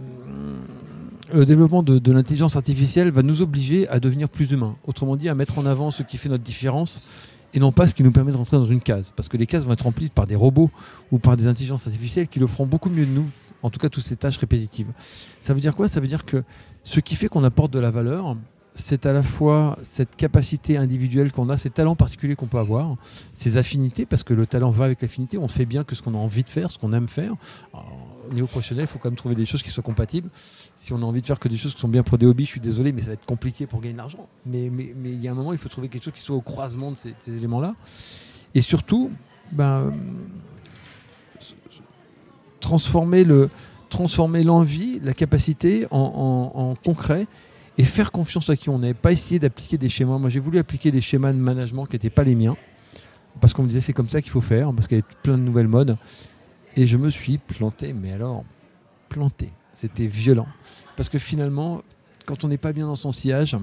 [1.32, 4.76] le développement de, l'intelligence artificielle va nous obliger à devenir plus humains.
[4.86, 7.02] Autrement dit, à mettre en avant ce qui fait notre différence
[7.54, 9.12] et non pas ce qui nous permet de rentrer dans une case.
[9.14, 10.70] Parce que les cases vont être remplies par des robots
[11.12, 13.26] ou par des intelligences artificielles qui le feront beaucoup mieux de nous,
[13.62, 14.88] en tout cas toutes ces tâches répétitives.
[15.40, 15.88] Ça veut dire quoi?
[15.88, 16.42] Ça veut dire que
[16.84, 18.36] ce qui fait qu'on apporte de la valeur,
[18.74, 22.96] c'est à la fois cette capacité individuelle qu'on a, ces talents particuliers qu'on peut avoir,
[23.32, 26.14] ces affinités, parce que le talent va avec l'affinité, on fait bien que ce qu'on
[26.14, 27.34] a envie de faire, ce qu'on aime faire.
[27.74, 30.30] au niveau professionnel, il faut quand même trouver des choses qui soient compatibles.
[30.76, 32.44] Si on a envie de faire que des choses qui sont bien pour des hobbies,
[32.44, 34.28] je suis désolé, mais ça va être compliqué pour gagner de l'argent.
[34.46, 36.92] Mais, il y a un moment, il faut trouver quelque chose qui soit au croisement
[36.92, 37.74] de ces, éléments-là.
[38.54, 39.10] Et surtout,
[39.52, 39.92] ben,
[42.60, 43.50] transformer le
[43.88, 47.26] transformer l'envie, la capacité en concret
[47.80, 50.18] et faire confiance à qui on est, pas essayer d'appliquer des schémas.
[50.18, 52.54] Moi, j'ai voulu appliquer des schémas de management qui n'étaient pas les miens,
[53.40, 55.38] parce qu'on me disait c'est comme ça qu'il faut faire, parce qu'il y avait plein
[55.38, 55.96] de nouvelles modes.
[56.76, 58.44] Et je me suis planté, mais alors,
[59.08, 59.50] planté.
[59.72, 60.46] C'était violent.
[60.94, 61.80] Parce que finalement,
[62.26, 63.56] quand on n'est pas bien dans son sillage,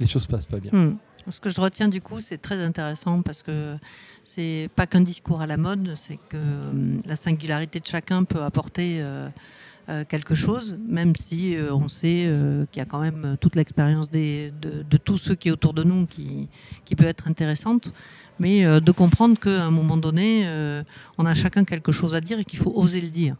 [0.00, 0.72] les choses passent pas bien.
[0.72, 0.96] Hmm.
[1.28, 3.76] Ce que je retiens du coup, c'est très intéressant parce que
[4.24, 8.42] c'est pas qu'un discours à la mode, c'est que hum, la singularité de chacun peut
[8.42, 9.28] apporter euh,
[10.08, 14.10] quelque chose, même si euh, on sait euh, qu'il y a quand même toute l'expérience
[14.10, 14.50] de,
[15.04, 16.48] tous ceux qui est autour de nous qui
[16.96, 17.92] peut être intéressante,
[18.38, 20.46] mais de comprendre qu'à un moment donné,
[21.18, 23.36] on a chacun quelque chose à dire et qu'il faut oser le dire.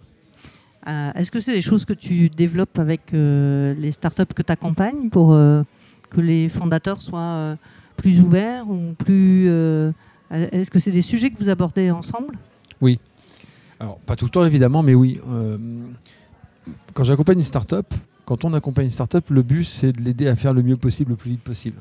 [0.87, 5.31] Est-ce que c'est des choses que tu développes avec les startups que tu accompagnes pour
[6.11, 7.57] que les fondateurs soient
[7.97, 9.49] plus ouverts ou plus...
[10.31, 12.39] Est-ce que c'est des sujets que vous abordez ensemble?
[12.81, 12.99] Oui.
[13.81, 15.21] Alors, pas tout le temps évidemment, mais oui
[16.95, 17.87] quand j'accompagne une start-up,
[18.25, 21.11] quand on accompagne une start-up, le but c'est de l'aider à faire le mieux possible,
[21.11, 21.79] le plus vite possible.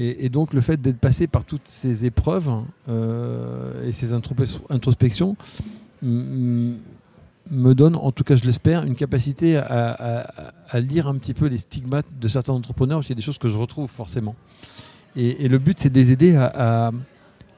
[0.00, 2.48] Et, donc le fait d'être passé par toutes ces épreuves
[2.88, 5.36] euh, et ces introspections
[6.02, 6.76] me
[7.50, 10.30] donne, en tout cas je l'espère, une capacité à,
[10.74, 13.38] lire un petit peu les stigmates de certains entrepreneurs, parce qu'il y a des choses
[13.38, 14.36] que je retrouve forcément.
[15.16, 16.92] Et, le but c'est de les aider à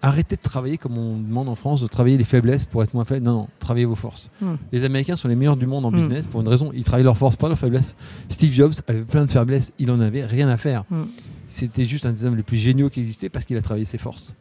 [0.03, 3.05] arrêtez de travailler comme on demande en France, de travailler les faiblesses pour être moins
[3.05, 3.25] faible.
[3.25, 4.31] Non, non, travaillez vos forces.
[4.41, 4.55] Hmm.
[4.73, 5.97] Les Américains sont les meilleurs du monde en hmm.
[5.97, 7.97] business pour une raison, ils travaillent leurs forces, pas leurs faiblesses.
[8.29, 10.85] Steve Jobs avait plein de faiblesses, il en avait rien à faire.
[10.91, 11.05] Hmm.
[11.49, 13.99] C'était juste un des hommes les plus géniaux qui existait parce qu'il a travaillé ses
[13.99, 14.35] forces.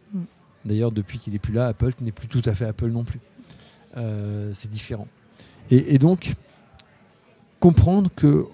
[0.65, 3.19] D'ailleurs, depuis qu'il n'est plus là, Apple n'est plus tout à fait Apple non plus.
[3.97, 5.07] Euh, c'est différent.
[5.71, 6.35] Et, et, donc,
[7.59, 8.45] comprendre que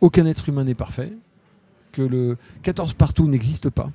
[0.00, 1.12] aucun être humain n'est parfait,
[1.92, 3.90] que le 14 partout n'existe pas,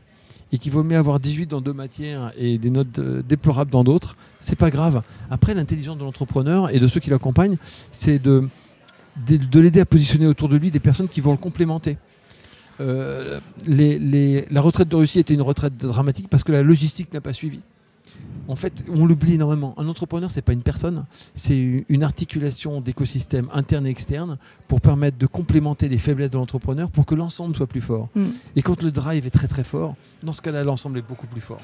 [0.51, 3.83] et qu'il vaut mieux avoir 18 dans deux matières et des notes euh, déplorables dans
[3.83, 5.01] d'autres, c'est pas grave.
[5.29, 7.57] Après, l'intelligence de l'entrepreneur et de ceux qui l'accompagnent,
[7.91, 8.47] c'est de,
[9.27, 11.97] de, l'aider à positionner autour de lui des personnes qui vont le complémenter.
[12.79, 17.33] Euh, la retraite de Russie était une retraite dramatique parce que la logistique n'a pas
[17.33, 17.59] suivi
[18.51, 19.73] en fait, on l'oublie énormément.
[19.77, 24.37] Un entrepreneur, c'est pas une personne, c'est une articulation d'écosystèmes internes et externes
[24.67, 28.09] pour permettre de complémenter les faiblesses de l'entrepreneur pour que l'ensemble soit plus fort.
[28.15, 28.25] Mm.
[28.55, 31.41] Et quand le drive est très très fort, dans ce cas-là, l'ensemble est beaucoup plus
[31.41, 31.61] fort.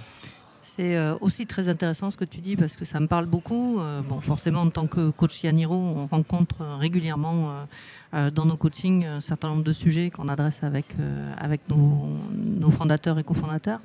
[0.63, 3.80] C'est euh, aussi très intéressant ce que tu dis parce que ça me parle beaucoup.
[3.80, 7.65] Euh, bon, forcément, en tant que coach Yaniro, on rencontre régulièrement
[8.13, 10.95] euh, dans nos coachings un certain nombre de sujets qu'on adresse avec,
[11.38, 13.80] avec nos, nos fondateurs et cofondateurs.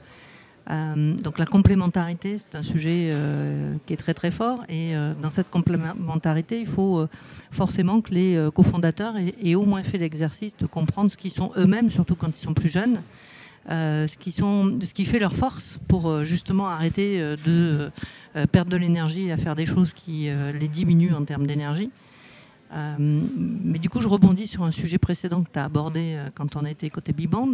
[0.71, 4.63] Euh, donc la complémentarité, c'est un sujet euh, qui est très très fort.
[4.69, 7.07] Et euh, dans cette complémentarité, il faut
[7.51, 11.91] forcément que les cofondateurs aient, au moins fait l'exercice de comprendre ce qu'ils sont eux-mêmes,
[11.91, 13.03] surtout quand ils sont plus jeunes,
[13.69, 17.91] ce, qui sont, ce qui fait leur force pour justement arrêter de
[18.53, 21.91] perdre de l'énergie à faire des choses qui les diminuent en termes d'énergie.
[22.99, 26.65] mais du coup, je rebondis sur un sujet précédent que tu as abordé quand on
[26.65, 27.53] a été côté Biband.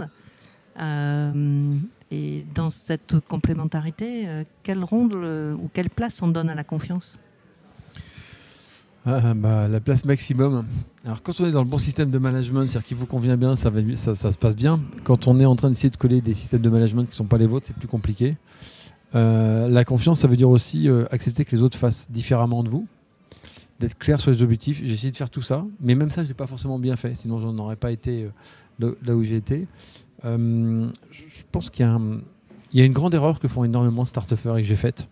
[2.10, 6.64] Et dans cette complémentarité, euh, quel rôle euh, ou quelle place on donne à la
[6.64, 7.18] confiance?
[9.04, 10.64] Ah, bah, La place maximum.
[11.04, 13.56] Alors quand on est dans le bon système de management, c'est-à-dire qu'il vous convient bien,
[13.56, 14.80] ça, se passe bien.
[15.04, 17.24] Quand on est en train d'essayer de coller des systèmes de management qui ne sont
[17.24, 18.36] pas les vôtres, c'est plus compliqué.
[19.14, 22.86] Euh, la confiance, ça veut dire aussi accepter que les autres fassent différemment de vous,
[23.80, 24.80] d'être clair sur les objectifs.
[24.82, 27.14] J'ai essayé de faire tout ça, mais même ça, je n'ai pas forcément bien fait,
[27.14, 28.28] sinon je n'aurais pas été
[28.80, 29.66] là où j'ai été.
[30.24, 31.86] Euh, je pense qu'il
[32.72, 35.08] y, a une grande erreur que font énormément de start et que j'ai faite.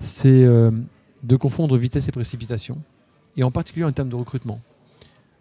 [0.00, 0.70] C'est euh,
[1.22, 2.78] de confondre vitesse et précipitation,
[3.36, 4.60] et en particulier en termes de recrutement.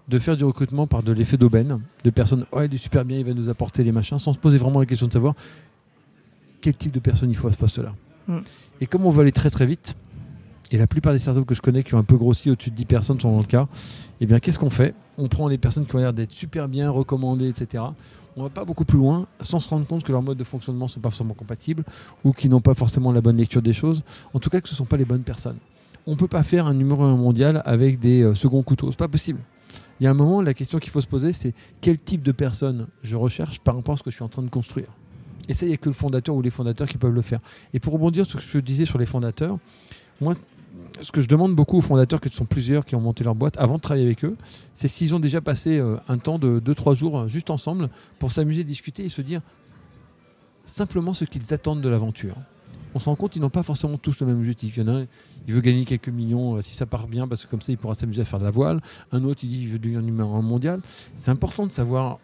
[0.08, 3.18] De faire du recrutement par de l'effet d'aubaine, de personnes, oh, il est super bien,
[3.20, 5.36] il va nous apporter les machins, sans se poser vraiment la question de savoir
[6.60, 7.94] quel type de personne il faut à ce poste-là.
[8.28, 8.40] Mm.
[8.82, 9.96] Et comme on veut aller très très vite,
[10.72, 12.76] et la plupart des startups que je connais qui ont un peu grossi au-dessus de
[12.76, 13.68] 10 personnes sont dans le cas,
[14.20, 14.96] eh bien qu'est-ce qu'on fait?
[15.18, 17.84] On prend les personnes qui ont l'air d'être super bien recommandées, etc
[18.36, 20.86] on va pas beaucoup plus loin sans se rendre compte que leurs modes de fonctionnement
[20.86, 21.84] ne sont pas forcément compatibles
[22.24, 24.04] ou qu'ils n'ont pas forcément la bonne lecture des choses.
[24.34, 25.58] En tout cas, que ce ne sont pas les bonnes personnes.
[26.08, 28.90] On ne peut pas faire un numéro 1 mondial avec des euh, seconds couteaux.
[28.90, 29.40] n'est pas possible.
[30.00, 32.32] Il y a un moment, la question qu'il faut se poser, c'est quel type de
[32.32, 34.88] personne je recherche par rapport à ce que je suis en train de construire?
[35.48, 37.40] Et ça, il n'y a que le fondateur ou les fondateurs qui peuvent le faire.
[37.74, 39.60] Et pour rebondir sur ce que je disais sur les fondateurs,
[40.20, 40.34] moi,
[41.02, 43.36] ce que je demande beaucoup aux fondateurs, que ce sont plusieurs qui ont monté leur
[43.36, 44.36] boîte, avant de travailler avec eux,
[44.74, 48.32] c'est s'ils ont déjà passé euh, un temps de 2-3 jours euh, juste ensemble pour
[48.32, 49.42] s'amuser, discuter et se dire
[50.64, 52.36] simplement ce qu'ils attendent de l'aventure.
[52.94, 54.76] On se rend compte qu'ils n'ont pas forcément tous le même objectif.
[54.76, 55.08] Il y en a un,
[55.48, 57.78] il veut gagner quelques millions euh, si ça part bien, parce que comme ça, il
[57.78, 58.80] pourra s'amuser à faire de la voile.
[59.12, 60.82] Un autre, il dit qu'il veut devenir numéro un mondial.
[61.14, 62.20] C'est important de savoir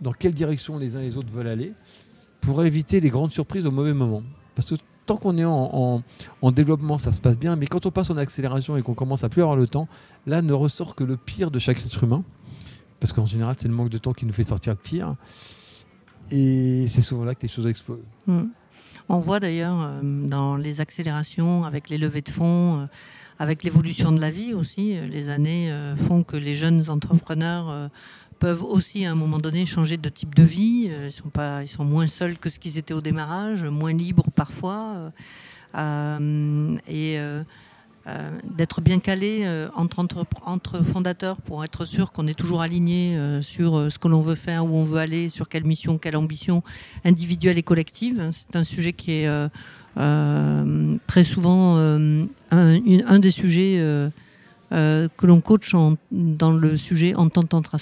[0.00, 1.72] dans quelle direction les uns et les autres veulent aller
[2.40, 4.22] pour éviter les grandes surprises au mauvais moment.
[4.54, 4.76] Parce que
[5.08, 6.02] tant qu'on est en,
[6.42, 9.24] en, développement, ça se passe bien, mais quand on passe en accélération et qu'on commence
[9.24, 9.88] à plus avoir le temps,
[10.26, 12.22] là ne ressort que le pire de chaque être humain.
[13.00, 15.14] Parce qu'en général, c'est le manque de temps qui nous fait sortir le pire.
[16.30, 18.04] Et c'est souvent là que les choses explosent.
[18.26, 18.42] Mm.
[19.08, 22.86] On voit d'ailleurs euh, dans les accélérations, avec les levées de fonds, euh,
[23.38, 27.90] avec l'évolution de la vie aussi, euh, les années font que les jeunes entrepreneurs
[28.38, 30.90] peuvent aussi à un moment donné changer de type de vie.
[31.04, 34.26] Ils sont, pas, ils sont moins seuls que ce qu'ils étaient au démarrage, moins libres
[34.34, 35.12] parfois.
[35.74, 37.18] et
[38.08, 39.98] euh, d'être bien calé euh, entre,
[40.46, 44.34] entre, fondateurs pour être sûr qu'on est toujours aligné euh, sur ce que l'on veut
[44.34, 46.62] faire, où on veut aller, sur quelle mission, quelle ambition
[47.04, 48.30] individuelle et collective.
[48.32, 49.28] C'est un sujet qui est
[49.96, 53.78] très souvent un, des sujets
[54.70, 55.74] que l'on coach
[56.10, 57.74] dans le sujet en tant qu'entre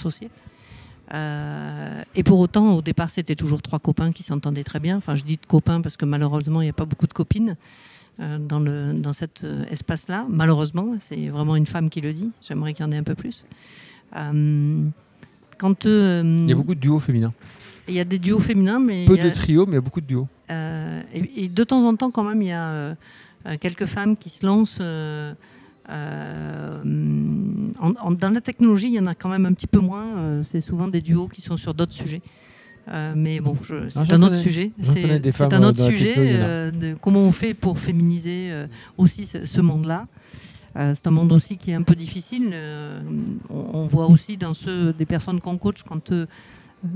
[1.09, 2.05] associés.
[2.15, 4.97] et pour autant, au départ, c'était toujours trois copains qui s'entendaient très bien.
[4.97, 7.57] Enfin, je dis de copains parce que malheureusement, il n'y a pas beaucoup de copines.
[8.19, 10.25] Euh, dans, le, dans cet euh, espace-là.
[10.31, 12.31] Malheureusement, c'est vraiment une femme qui le dit.
[12.41, 13.45] J'aimerais qu'il y en ait un peu plus.
[14.17, 14.87] Euh,
[15.59, 17.35] quand, il y a beaucoup de duos féminins.
[17.87, 19.05] Il y a des duos féminins, mais...
[19.05, 20.27] Peu de trios, mais il y a beaucoup de duos.
[20.49, 22.97] Et, de temps en temps, quand même, il y a
[23.61, 24.81] quelques femmes qui se lancent...
[28.19, 30.43] dans la technologie, il y en a quand même un petit peu moins.
[30.43, 32.23] c'est souvent des duos qui sont sur d'autres sujets.
[32.89, 34.73] Euh, mais bon, c'est un autre sujet.
[34.83, 40.07] C'est un autre sujet euh, de comment on fait pour féminiser euh, aussi ce, monde-là.
[40.75, 42.55] c'est un monde aussi qui est un peu difficile.
[43.51, 46.13] On, voit aussi dans ceux des personnes qu'on coach quand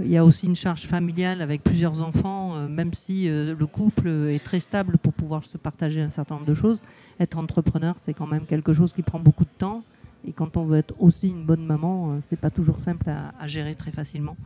[0.01, 4.45] il y a aussi une charge familiale avec plusieurs enfants, même si le couple est
[4.45, 6.83] très stable pour pouvoir se partager un certain nombre de choses.
[7.19, 9.83] Être entrepreneur, c'est quand même quelque chose qui prend beaucoup de temps.
[10.27, 13.75] Et quand on veut être aussi une bonne maman, c'est pas toujours simple à gérer
[13.75, 14.37] très facilement.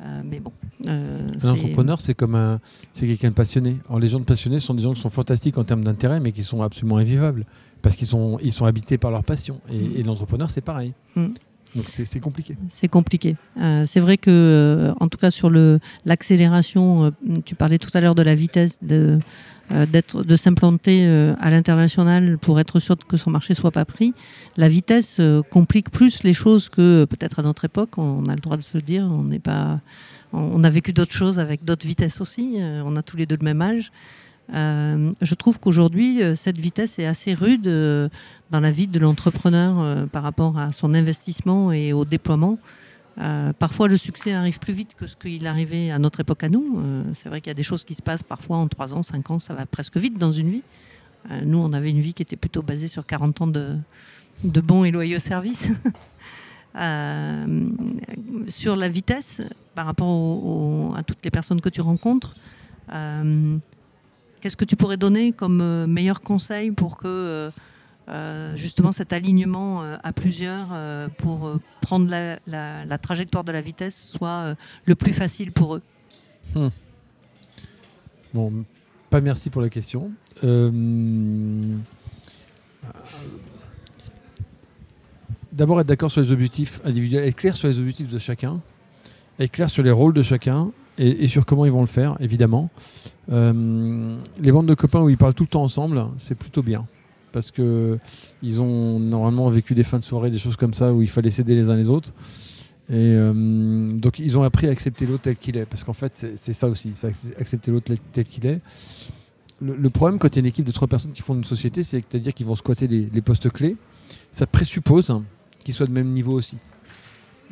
[0.00, 0.52] Euh, mais bon.
[0.86, 2.60] Euh, un entrepreneur, c'est comme un,
[2.92, 3.76] c'est quelqu'un de passionné.
[3.88, 6.32] Alors, les gens de passionnés sont des gens qui sont fantastiques en termes d'intérêt, mais
[6.32, 7.44] qui sont absolument invivables
[7.82, 9.60] parce qu'ils sont, ils sont habités par leur passion.
[9.70, 10.06] Et, mm.
[10.06, 10.94] l'entrepreneur, c'est pareil.
[11.16, 11.26] Mm.
[11.74, 12.56] Donc c'est compliqué.
[12.68, 13.36] C'est compliqué.
[13.60, 15.50] Euh, c'est vrai que, en tout cas sur
[16.04, 17.12] l'accélération,
[17.44, 19.18] tu parlais tout à l'heure de la vitesse de
[19.72, 24.12] euh, de s'implanter euh, à l'international pour être sûr que son marché soit pas pris.
[24.58, 27.96] La vitesse euh, complique plus les choses que peut-être à notre époque.
[27.96, 29.04] On a le droit de se dire.
[29.04, 29.80] On n'est pas,
[30.34, 32.58] on a vécu d'autres choses avec d'autres vitesses aussi.
[32.84, 33.90] On a tous les deux le même âge.
[34.50, 37.64] Je trouve qu'aujourd'hui, cette vitesse est assez rude
[38.50, 42.58] dans la vie de l'entrepreneur par rapport à son investissement et au déploiement.
[43.18, 46.48] Euh, parfois, le succès arrive plus vite que ce qu'il arrivait à notre époque à
[46.48, 46.78] nous.
[46.78, 49.02] Euh, c'est vrai qu'il y a des choses qui se passent parfois en 3 ans,
[49.02, 50.62] 5 ans, ça va presque vite dans une vie.
[51.30, 53.80] Euh, nous, on avait une vie qui était plutôt basée sur 40 ans de
[54.60, 55.68] bons et loyaux services.
[58.48, 59.40] sur la vitesse,
[59.76, 62.34] par rapport à toutes les personnes que tu rencontres,
[64.44, 67.48] qu'est-ce que tu pourrais donner comme meilleur conseil pour que
[68.10, 72.06] euh, justement cet alignement euh, à plusieurs euh, pour prendre
[72.46, 74.54] la, trajectoire de la vitesse soit
[74.84, 75.82] le plus facile pour eux?
[76.54, 76.68] Hmm.
[78.34, 78.52] Bon,
[79.08, 80.12] pas merci pour la question.
[85.52, 88.60] D'abord être d'accord sur les objectifs individuels, être clair sur les objectifs de chacun,
[89.40, 92.68] être clair sur les rôles de chacun et, sur comment ils vont le faire, évidemment.
[93.28, 96.86] Les bandes de copains où ils parlent tout le temps ensemble, c'est plutôt bien
[97.34, 97.98] parce que
[98.42, 101.32] ils ont normalement vécu des fins de soirée, des choses comme ça où il fallait
[101.32, 102.14] s'aider les uns les autres.
[102.88, 106.26] Et euh, donc ils ont appris à accepter l'autre tel qu'il est, parce qu'en fait
[106.36, 106.92] c'est ça aussi,
[107.38, 108.60] accepter l'autre tel qu'il est.
[109.60, 111.82] Le, problème quand il y a une équipe de trois personnes qui font une société,
[111.82, 113.76] c'est-à-dire qu'ils vont squatter les, postes clés,
[114.30, 115.20] ça présuppose
[115.64, 116.58] qu'ils soient de même niveau aussi.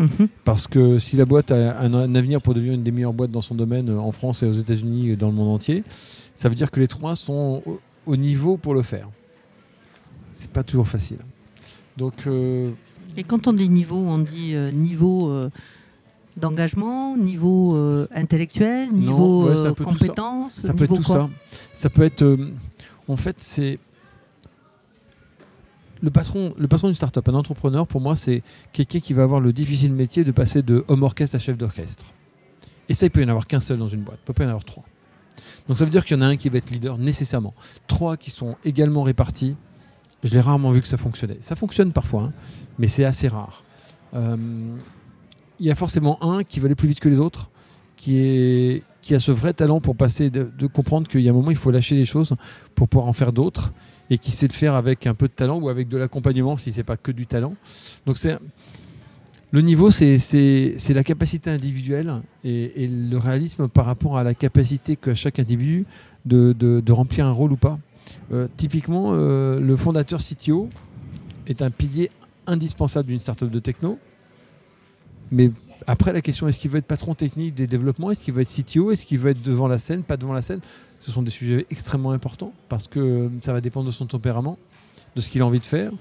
[0.03, 0.29] Mhm.
[0.45, 3.41] Parce que si la boîte a un, avenir pour devenir une des meilleures boîtes dans
[3.41, 5.85] son domaine euh, en France et aux États-Unis et dans le monde entier,
[6.35, 7.63] ça veut dire que les trois sont
[8.07, 9.09] au niveau pour le faire
[10.33, 11.19] c'est pas toujours facile.
[11.97, 12.71] Donc, euh,
[13.17, 15.51] Et quand on dit niveau, on dit euh, niveau euh,
[16.37, 17.77] d'engagement, niveau
[18.15, 19.49] intellectuel, niveau
[19.85, 20.75] compétence, ça.
[20.75, 21.29] peut être tout ça.
[21.73, 22.25] Ça peut être,
[23.07, 23.79] en fait, c'est
[26.03, 29.41] le patron, le patron d'une start-up, un entrepreneur, pour moi, c'est quelqu'un qui va avoir
[29.41, 32.05] le difficile métier de passer de homme orchestre à chef d'orchestre.
[32.89, 34.43] Et ça, il peut y en avoir qu'un seul dans une boîte, il peut pas
[34.43, 34.85] y en avoir trois.
[35.69, 37.55] Donc ça veut dire qu'il y en a un qui va être leader nécessairement.
[37.87, 39.55] Trois qui sont également répartis.
[40.25, 41.39] Je l'ai rarement vu que ça fonctionnait.
[41.41, 42.33] Ça fonctionne parfois, hein,
[42.79, 43.65] mais c'est assez rare.
[44.15, 44.37] Euh,
[45.61, 47.51] il y a forcément un qui va aller plus vite que les autres,
[47.97, 51.31] qui, est, qui a ce vrai talent pour passer, de, de comprendre qu'il y a
[51.31, 52.35] un moment, il faut lâcher les choses
[52.75, 53.73] pour pouvoir en faire d'autres,
[54.13, 56.71] et qui sait le faire avec un peu de talent ou avec de l'accompagnement, si
[56.71, 57.55] c'est pas que du talent.
[58.05, 58.37] Donc c'est
[59.51, 60.19] le niveau, c'est
[60.91, 65.87] la capacité individuelle et, le réalisme par rapport à la capacité que chaque individu
[66.27, 67.79] de remplir un rôle ou pas.
[68.33, 70.69] Euh, typiquement, euh, le fondateur CTO
[71.47, 72.11] est un pilier
[72.47, 73.99] indispensable d'une startup de techno.
[75.31, 75.51] Mais
[75.87, 78.11] après, la question est-ce qu'il veut être patron technique des développements?
[78.11, 80.03] Est-ce qu'il veut être CTO Est-ce qu'il veut être devant la scène?
[80.03, 80.61] Pas devant la scène?
[81.01, 84.59] Ce sont des sujets extrêmement importants parce que ça va dépendre de son tempérament,
[85.17, 85.93] de ce qu'il a envie de faire.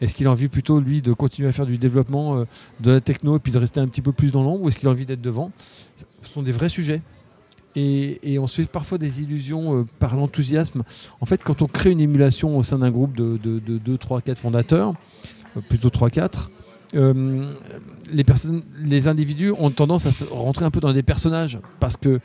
[0.00, 2.44] Est-ce qu'il a envie plutôt, lui, de continuer à faire du développement euh,
[2.80, 4.78] de la techno et puis de rester un petit peu plus dans l'ombre ou est-ce
[4.78, 5.52] qu'il a envie d'être devant?
[5.96, 7.00] Ce sont des vrais sujets.
[7.78, 10.82] Et, on se fait parfois des illusions euh, par l'enthousiasme.
[11.20, 13.98] En fait, quand on crée une émulation au sein d'un groupe de, de, de 2,
[13.98, 14.94] 3, 4 fondateurs,
[15.56, 16.50] euh, plutôt 3, 4,
[16.94, 17.46] euh,
[18.12, 21.96] les, personnes, les individus ont tendance à se rentrer un peu dans des personnages parce
[21.96, 22.20] que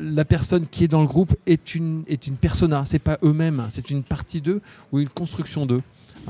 [0.00, 3.66] la personne qui est dans le groupe est une, est une persona, c'est pas eux-mêmes,
[3.68, 4.60] c'est une partie d'eux
[4.92, 5.82] ou une construction d'eux.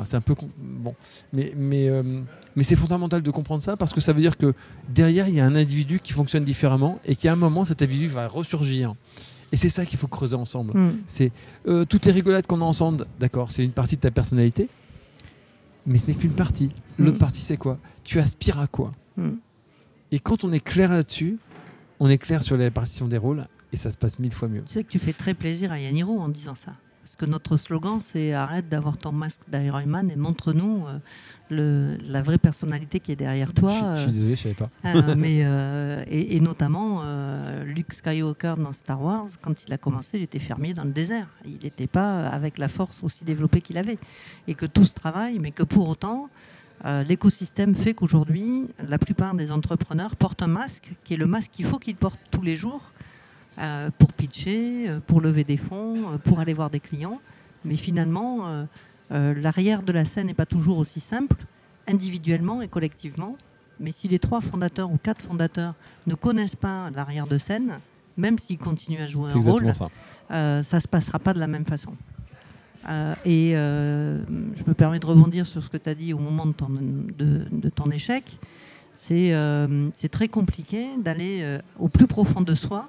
[0.05, 0.95] C'est un peu bon,
[1.33, 2.03] mais, mais, euh,
[2.55, 4.53] mais c'est fondamental de comprendre ça parce que ça veut dire que
[4.91, 8.09] derrière il y a un individu qui fonctionne différemment et qu'à un moment cet individu
[8.09, 8.95] va ressurgir.
[9.53, 10.79] Et c'est ça qu'il faut creuser ensemble.
[10.79, 10.99] Mm.
[11.07, 11.33] C'est
[11.67, 14.69] euh, toutes les rigolades qu'on a ensemble, d'accord, c'est une partie de ta personnalité,
[15.87, 16.71] mais ce n'est qu'une partie.
[16.99, 17.21] L'autre Mm.
[17.21, 17.79] partie, c'est quoi?
[18.05, 18.93] Tu aspires à quoi?
[19.17, 19.31] Mm.
[20.13, 21.39] Et quand on est clair là-dessus,
[22.01, 24.63] on est clair sur la répartition des rôles et ça se passe mille fois mieux.
[24.67, 26.73] Tu sais que tu fais très plaisir à Yaniro en disant ça.
[27.07, 30.87] Parce que notre slogan, c'est arrête d'avoir ton masque d'Ironman et montre-nous
[31.53, 33.71] euh, la vraie personnalité qui est derrière toi.
[33.71, 34.71] je, suis- je suis euh, désolé, je savais pas.
[34.87, 37.03] euh, mais, euh, et, et notamment,
[37.65, 41.29] Luke Skywalker dans Star Wars, quand il a commencé, il était fermier dans le désert.
[41.45, 43.99] Il n'était pas avec la force aussi développée qu'il avait.
[44.49, 46.29] Et que tout se travaille, mais que pour autant,
[46.87, 51.53] euh, l'écosystème fait qu'aujourd'hui, la plupart des entrepreneurs portent un masque, qui est le masque
[51.53, 52.91] qu'il faut qu'ils portent tous les jours
[53.99, 57.21] pour pitcher, euh, pour lever des fonds, euh, pour aller voir des clients.
[57.65, 58.65] Mais finalement, euh,
[59.13, 61.37] euh, l'arrière de la scène n'est pas toujours aussi simple,
[61.87, 63.37] individuellement et collectivement.
[63.81, 65.75] Mais si les trois fondateurs ou quatre fondateurs
[66.07, 67.79] ne connaissent pas l'arrière de scène,
[68.17, 69.89] même s'ils continuent à jouer un rôle, ça.
[70.31, 71.95] euh, ne se passera pas de la même façon.
[72.89, 76.19] Euh, et euh, je me permets de rebondir sur ce que tu as dit au
[76.19, 78.39] moment de ton, de, de ton échec.
[78.95, 82.89] C'est euh, très compliqué d'aller euh, au plus profond de soi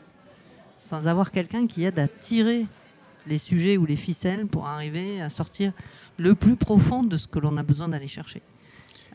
[0.78, 2.66] sans avoir quelqu'un qui aide à tirer
[3.28, 5.74] les sujets ou les ficelles pour arriver à sortir
[6.18, 8.42] le plus profond de ce que l'on a besoin d'aller chercher.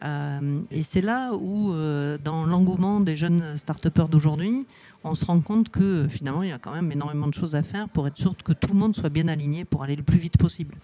[0.04, 4.66] Euh, et c'est là où, euh, dans l'engouement des jeunes start-upers d'aujourd'hui,
[5.04, 7.62] on se rend compte que finalement, il y a quand même énormément de choses à
[7.62, 10.18] faire pour être sûr que tout le monde soit bien aligné pour aller le plus
[10.18, 10.74] vite possible.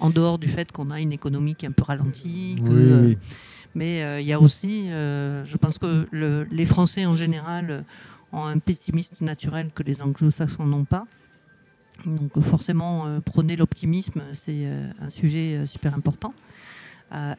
[0.00, 2.56] En dehors du fait qu'on a une économie qui est un peu ralentie.
[2.64, 3.14] que, Oui, euh,
[3.74, 7.84] mais il y a aussi, je pense que le- les Français en général
[8.32, 11.06] ont un pessimisme naturel que les anglo-saxons n'ont pas.
[12.06, 16.32] Donc forcément, euh, prôner l'optimisme, c'est euh, un sujet euh, super important.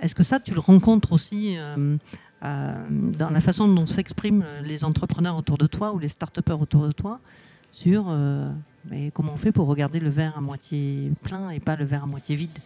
[0.02, 1.56] Est-ce que ça, tu le rencontres aussi
[2.42, 6.92] dans la façon dont s'expriment les entrepreneurs autour de toi ou les start-upers autour de
[6.92, 7.20] toi
[7.72, 8.06] sur
[9.14, 12.08] comment on fait pour regarder le verre à moitié plein et pas le verre à
[12.08, 12.58] moitié vide?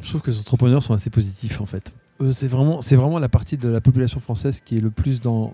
[0.00, 1.92] Je trouve que les entrepreneurs sont assez positifs en fait.
[2.32, 5.52] C'est vraiment, vraiment la partie de la population française qui est le plus dans,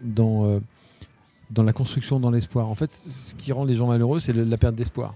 [1.50, 2.68] dans la construction, dans l'espoir.
[2.68, 5.14] En fait, ce qui rend les gens malheureux, c'est la perte d'espoir.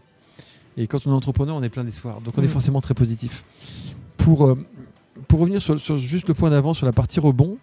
[0.77, 2.21] Et quand on est entrepreneur, on est plein d'espoir.
[2.21, 2.49] Donc on est Mm.
[2.49, 3.45] forcément très positif.
[4.17, 4.59] Pour, euh,
[5.29, 7.57] pour revenir sur, sur juste le point d'avant, sur la partie rebond,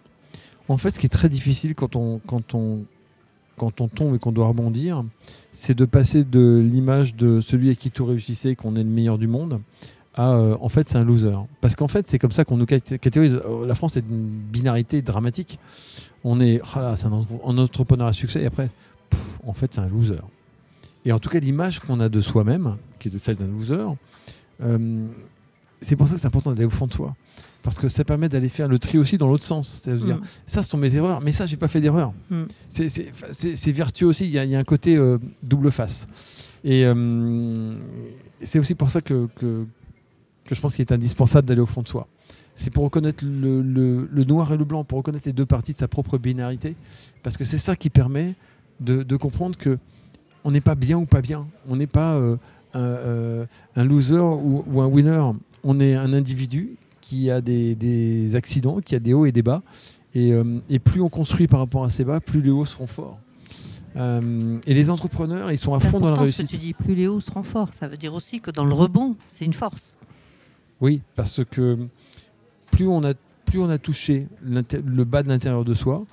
[0.68, 2.84] en fait, ce qui est très difficile quand on, quand on,
[3.58, 5.04] quand on tombe et qu'on doit rebondir,
[5.50, 9.18] c'est de passer de l'image de celui à qui tout réussissait, qu'on est le meilleur
[9.18, 9.60] du monde,
[10.14, 11.36] à euh, en fait c'est un loser.
[11.60, 13.34] Parce qu'en fait c'est comme ça qu'on nous cat- catégorise.
[13.44, 15.58] Euh, La France est d'une binarité dramatique.
[16.24, 18.68] On est, ah là, c'est un, entre- un entrepreneur à succès et après,
[19.10, 20.20] pff, en fait c'est un loser.
[21.04, 23.84] Et en tout cas l'image qu'on a de soi-même, qui est celle d'un loser,
[24.62, 25.06] euh,
[25.80, 27.14] c'est pour ça que c'est important d'aller au fond de soi.
[27.64, 29.80] Parce que ça permet d'aller faire le tri aussi dans l'autre sens.
[29.84, 30.22] C'est-à-dire, Mm.
[30.46, 32.12] ça ce sont mes erreurs, mais ça j'ai pas fait d'erreur.
[32.30, 32.42] Mm.
[32.68, 36.06] C'est- vertueux aussi, il y, a- il y a un côté euh, double face.
[36.64, 37.74] Et euh,
[38.42, 39.64] c'est aussi pour ça que, que,
[40.44, 42.06] que je pense qu'il est indispensable d'aller au fond de soi.
[42.54, 45.72] C'est pour reconnaître le, le- le noir et le blanc, pour reconnaître les deux parties
[45.72, 46.74] de sa propre binarité,
[47.22, 48.34] parce que c'est ça qui permet
[48.80, 49.78] de, de comprendre que
[50.44, 51.46] on n'est pas bien ou pas bien.
[51.68, 52.36] On n'est pas euh,
[52.74, 55.22] un, euh, un loser ou, ou un winner.
[55.62, 59.42] On est un individu qui a des, des accidents, qui a des hauts et des
[59.42, 59.62] bas.
[60.14, 62.86] Et, euh, et plus on construit par rapport à ces bas, plus les hauts seront
[62.88, 63.18] forts.
[63.96, 66.48] Euh, et les entrepreneurs, ils sont à fond dans la ce que réussite.
[66.48, 67.68] tu dis, plus les hauts seront forts.
[67.78, 69.96] Ça veut dire aussi que dans le rebond, c'est une force.
[70.82, 71.78] Oui, parce que
[72.72, 73.14] plus on a,
[73.46, 76.04] plus on a touché le bas de l'intérieur de soi,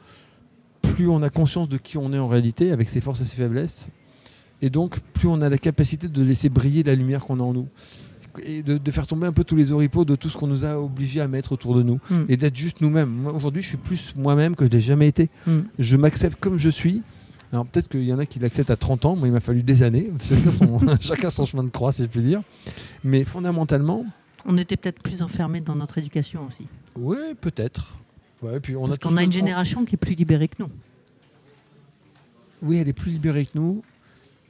[0.82, 3.36] plus on a conscience de qui on est en réalité, avec ses forces et ses
[3.36, 3.90] faiblesses.
[4.62, 7.54] Et donc, plus on a la capacité de laisser briller la lumière qu'on a en
[7.54, 7.68] nous.
[8.44, 10.64] Et de, de faire tomber un peu tous les oripeaux de tout ce qu'on nous
[10.64, 12.00] a obligés à mettre autour de nous.
[12.10, 12.24] Mm.
[12.30, 13.26] Et d'être juste nous-mêmes.
[13.28, 15.30] Aujourd'hui, je suis plus moi-même que je n'ai jamais été.
[15.48, 15.60] Mm.
[15.80, 17.02] Je m'accepte comme je suis.
[17.52, 19.64] Alors peut-être qu'il y en a qui l'acceptent à 30 ans, moi il m'a fallu
[19.64, 22.44] des années, chacun son, chacun son chemin de croix si je puis dire.
[23.04, 24.06] Mais fondamentalement,
[24.46, 26.66] On était peut-être plus enfermés dans notre éducation aussi.
[26.96, 27.96] oui, peut-être.
[28.42, 30.70] Ouais, puis on Parce qu'on a une génération qui est plus libérée que nous.
[32.62, 33.84] Oui, elle est plus libérée que nous,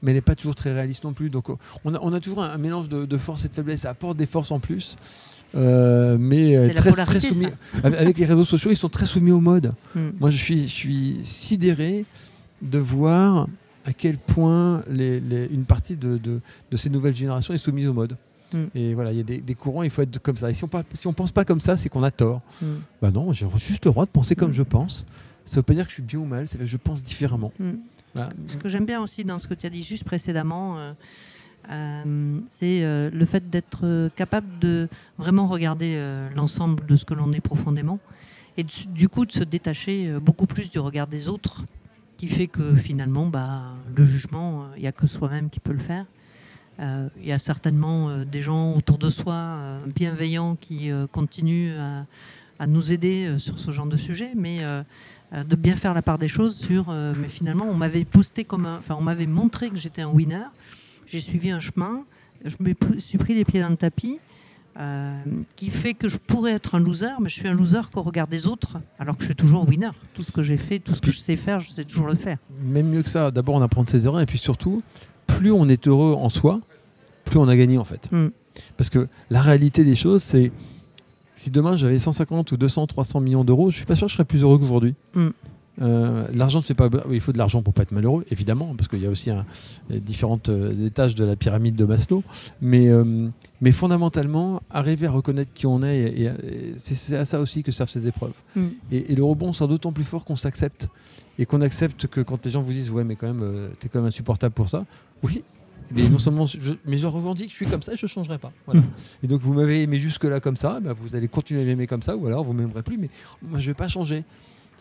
[0.02, 1.30] mais elle n'est pas toujours très réaliste non plus.
[1.30, 1.50] Donc
[1.84, 3.82] on a, on a toujours un, un mélange de, de force et de faiblesse.
[3.82, 4.96] Ça apporte des forces en plus.
[5.56, 7.48] euh, mais euh, très, très polarité, soumis.
[7.84, 9.74] Avec les réseaux sociaux, ils sont très soumis au mode.
[9.96, 10.10] Mm.
[10.20, 12.06] Moi, je suis, je suis sidéré
[12.62, 13.48] de voir
[13.86, 17.88] à quel point les- les- une partie de, de- de ces nouvelles générations est soumise
[17.88, 18.16] au mode.
[18.54, 18.66] Mm.
[18.76, 20.50] Et voilà, il y a des, des courants, il faut être comme ça.
[20.50, 22.42] Et si on ne si on pense pas comme ça, c'est qu'on a tort.
[22.62, 22.66] Mm.
[23.02, 24.54] Bah non, j'ai juste le droit de penser comme Mm.
[24.54, 25.06] je pense.
[25.46, 27.52] Ça veut pas dire que je suis bien ou mal, c'est que je pense différemment.
[27.60, 27.72] Mm.
[28.16, 28.30] Voilà.
[28.48, 30.94] Ce que j'aime bien aussi dans ce que tu as dit juste précédemment, euh,
[31.72, 34.88] euh, c'est euh, le fait d'être capable de
[35.18, 38.00] vraiment regarder euh, l'ensemble de ce que l'on est profondément
[38.58, 41.66] et de- du coup de se détacher beaucoup plus du regard des autres,
[42.18, 45.80] qui fait que finalement, bah, le jugement, il n'y a que soi-même qui peut le
[45.80, 46.06] faire.
[46.80, 51.74] Euh, Il y a certainement euh, des gens autour de soi euh, bienveillants qui continuent
[52.60, 54.60] à, nous aider sur ce genre de sujet, mais
[55.32, 56.92] de bien faire la part des choses sur.
[56.92, 60.44] mais finalement, on m'avait posté comme enfin, on m'avait montré que j'étais un winner.
[61.06, 62.04] J'ai suivi un chemin,
[62.44, 64.20] je me suis pris les pieds dans le tapis,
[65.56, 68.28] qui fait que je pourrais être un loser, mais je suis un loser qu'au regard
[68.28, 69.92] des autres, alors que je suis toujours winner.
[70.14, 72.16] Tout ce que j'ai fait, tout ce que je sais faire, je sais toujours le
[72.16, 72.40] faire.
[72.62, 74.84] Même mieux que ça, d'abord on apprend de ses erreurs et puis surtout,
[75.28, 76.60] plus on est heureux en soi,
[77.30, 78.10] plus on a gagné en fait.
[78.12, 78.28] Mm.
[78.78, 80.52] Parce que la réalité des choses, c'est
[81.36, 84.16] si demain j'avais 150 ou 200, 300 millions d'euros, je suis pas sûr que je
[84.16, 84.96] serais plus heureux qu'aujourd'hui.
[85.16, 85.28] Mm.
[85.82, 86.90] Euh, l'argent, c'est pas.
[87.10, 89.46] Il faut de l'argent pour pas être malheureux, évidemment, parce qu'il y a aussi un-
[89.90, 92.22] différentes euh, étages de la pyramide de Maslow.
[92.60, 93.30] Mais, euh,
[93.62, 97.64] mais fondamentalement, arriver à reconnaître qui on est, et, et- et c'est à ça aussi
[97.64, 98.34] que servent ces épreuves.
[98.58, 98.62] Mm.
[98.92, 100.90] Et, et le rebond sera d'autant plus fort qu'on s'accepte.
[101.38, 103.88] Et qu'on accepte que quand les gens vous disent Ouais, mais quand même, euh, t'es
[103.88, 104.84] quand même insupportable pour ça.
[105.24, 105.44] Oui.
[105.92, 108.38] Mais non seulement, je, mais je revendique, je suis comme ça et je ne changerai
[108.38, 108.52] pas.
[108.66, 108.82] Voilà.
[109.24, 112.02] Et donc vous m'avez aimé jusque-là comme ça, bah, vous allez continuer à m'aimer comme
[112.02, 113.10] ça, ou alors vous m'aimerez plus, mais
[113.42, 114.24] moi je ne vais pas changer.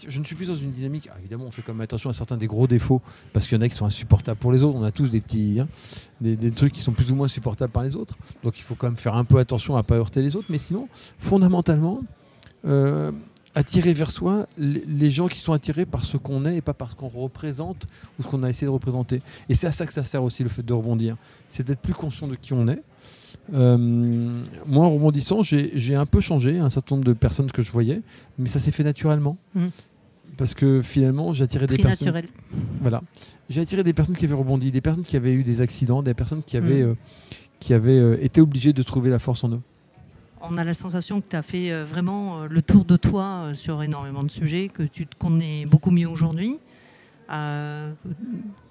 [0.06, 1.08] Je ne suis plus dans une dynamique.
[1.12, 3.02] ah, évidemment, on fait quand même attention à certains des gros défauts,
[3.32, 4.78] parce qu'il y en a qui sont insupportables pour les autres.
[4.78, 5.66] On a tous des petits, hein,
[6.20, 8.14] des, des trucs qui sont plus ou moins supportables par les autres.
[8.44, 10.46] Donc il faut quand même faire un peu attention à ne pas heurter les autres.
[10.50, 10.88] Mais sinon,
[11.18, 12.02] fondamentalement,
[12.64, 13.10] euh,
[13.58, 16.90] attirer vers soi les, gens qui sont attirés par ce qu'on est et pas par
[16.90, 17.88] ce qu'on représente
[18.18, 19.20] ou ce qu'on a essayé de représenter.
[19.48, 21.16] Et c'est à ça que ça sert aussi le fait de rebondir.
[21.48, 22.80] C'est d'être plus conscient de qui on est.
[23.52, 23.76] Euh,
[24.66, 28.00] moi, en rebondissant, j'ai un peu changé un certain nombre de personnes que je voyais,
[28.38, 29.36] mais ça s'est fait naturellement.
[29.56, 29.70] Mhm.
[30.36, 32.08] Parce que finalement, j'ai attiré des personnes.
[32.08, 32.28] naturel.
[32.80, 33.02] Voilà.
[33.50, 36.14] J'ai attiré des personnes qui avaient rebondi, des personnes qui avaient eu des accidents, des
[36.14, 36.90] personnes qui avaient, Mhm.
[36.90, 36.94] euh,
[37.58, 39.60] qui avaient euh, été obligées de trouver la force en eux.
[40.40, 43.24] On a la sensation que tu as fait euh, vraiment euh, le tour de toi
[43.24, 46.58] euh, sur énormément de sujets, que tu te connais beaucoup mieux aujourd'hui,
[47.30, 47.92] euh,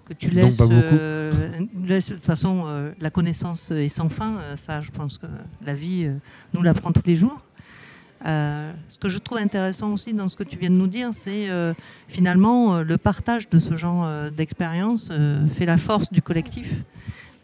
[0.05, 1.31] que tu laisses, euh,
[1.73, 4.39] de toute façon euh, la connaissance est sans fin.
[4.55, 5.27] ça, je pense que
[5.65, 6.09] la vie
[6.53, 7.41] nous l'apprend tous les jours.
[8.23, 11.47] Ce que je trouve intéressant aussi dans ce que tu viens de nous dire, c'est
[12.07, 15.11] finalement le partage de ce genre d'expérience
[15.51, 16.83] fait la force du collectif.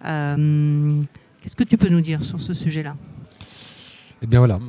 [0.02, 2.96] Qu'est-ce que tu peux nous dire sur ce sujet-là?
[4.24, 4.60] Eh bien voilà.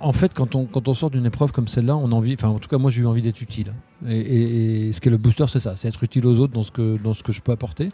[0.00, 2.48] En, fait, quand on, quand on sort d'une épreuve comme celle-là, on a envie, enfin
[2.48, 3.72] en tout cas moi j'ai eu envie d'être utile.
[4.08, 6.62] Et, et- et ce qu'est le booster, c'est ça, c'est être utile aux autres dans
[6.64, 7.90] ce que, dans ce que je peux apporter.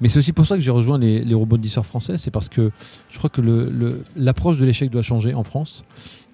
[0.00, 2.70] Mais c'est aussi pour ça que j'ai rejoint les, les rebondisseurs français, c'est parce que
[3.08, 3.40] je crois que
[4.14, 5.84] l'approche de l'échec doit changer en France,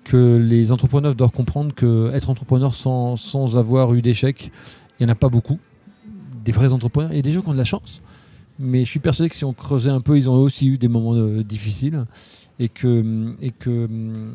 [0.04, 4.50] que les entrepreneurs doivent comprendre que être entrepreneur sans, sans avoir eu d'échec,
[5.00, 5.58] il n'y en a pas beaucoup.
[6.44, 8.02] Des vrais entrepreneurs, et des gens qui ont de la chance.
[8.58, 10.88] Mais je suis persuadé que si on creusait un peu, ils ont aussi eu des
[10.88, 12.04] moments euh, difficiles
[12.62, 13.02] et que,
[13.66, 14.30] euh,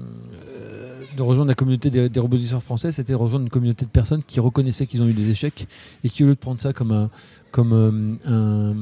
[1.15, 4.41] de rejoindre la communauté des, des rebondisseurs français, c'était rejoindre une communauté de personnes qui
[4.41, 5.65] reconnaissaient qu'ils ont eu des échecs
[6.03, 7.09] et qui, au lieu de prendre ça comme,
[7.65, 8.73] euh,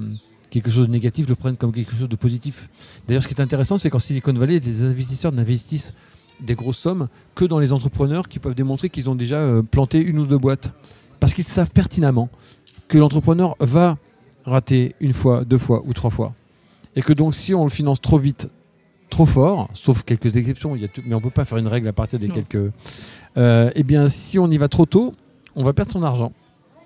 [0.49, 2.69] quelque chose de négatif, le prennent comme quelque chose de positif.
[3.07, 5.93] D'ailleurs, ce qui est intéressant, c'est qu'en Silicon Valley, les investisseurs n'investissent
[6.41, 10.01] des grosses sommes que dans les entrepreneurs qui peuvent démontrer qu'ils ont déjà euh, planté
[10.01, 10.73] une ou deux boîtes.
[11.19, 12.29] Parce qu'ils savent pertinemment
[12.87, 13.99] que l'entrepreneur va
[14.43, 16.33] rater une fois, deux fois ou trois fois.
[16.95, 18.49] Et que donc, si on le finance trop vite,
[19.09, 21.57] trop fort, sauf quelques exceptions, il y a tout- mais on ne peut pas faire
[21.57, 22.33] une règle à partir des Non.
[22.33, 22.71] quelques.
[23.37, 25.13] Euh, eh bien, si on y va trop tôt,
[25.55, 26.31] on va perdre son argent.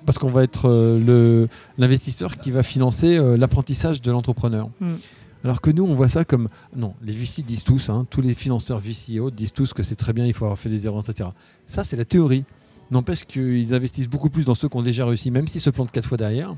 [0.05, 1.45] parce qu'on va être euh,
[1.77, 4.69] l'investisseur qui va financer euh, l'apprentissage de l'entrepreneur.
[4.79, 4.93] Mm.
[5.43, 6.47] Alors que nous, on voit ça comme.
[6.73, 9.83] Non, les VC disent tous, hein, tous les financeurs VC et autres disent tous que
[9.83, 11.29] c'est très bien, il faut avoir fait des erreurs, etc.
[11.67, 12.45] Ça, c'est la théorie.
[12.91, 15.91] N'empêche qu'ils investissent beaucoup plus dans ceux qui ont déjà réussi, même s'ils se plantent
[15.91, 16.55] quatre fois derrière,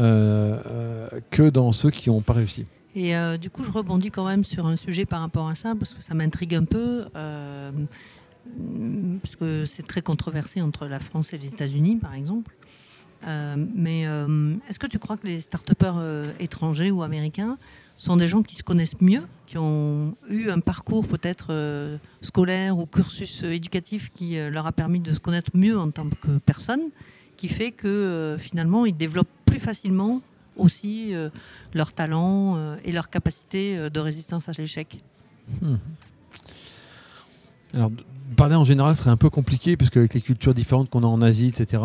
[0.00, 2.64] euh, que dans ceux qui n'ont pas réussi.
[2.94, 5.74] Et euh, du coup, je rebondis quand même sur un sujet par rapport à ça,
[5.74, 7.72] parce que ça m'intrigue un peu, euh,
[9.20, 12.54] parce que c'est très controversé entre la France et les États-Unis, par exemple.
[13.26, 17.58] Euh, mais euh, est-ce que tu crois que les start-upers étrangers ou américains
[17.96, 22.86] sont des gens qui se connaissent mieux, qui ont eu un parcours peut-être scolaire ou
[22.86, 26.90] cursus éducatif qui leur a permis de se connaître mieux en tant que personne,
[27.36, 30.22] qui fait que finalement ils développent plus facilement
[30.56, 31.30] aussi euh,
[31.74, 35.02] leur talent euh, et leur capacité euh, de résistance à l'échec.
[37.74, 38.04] Alors, de-
[38.36, 41.20] parler en général serait un peu compliqué, parce qu'avec les cultures différentes qu'on a en
[41.22, 41.82] Asie, etc.,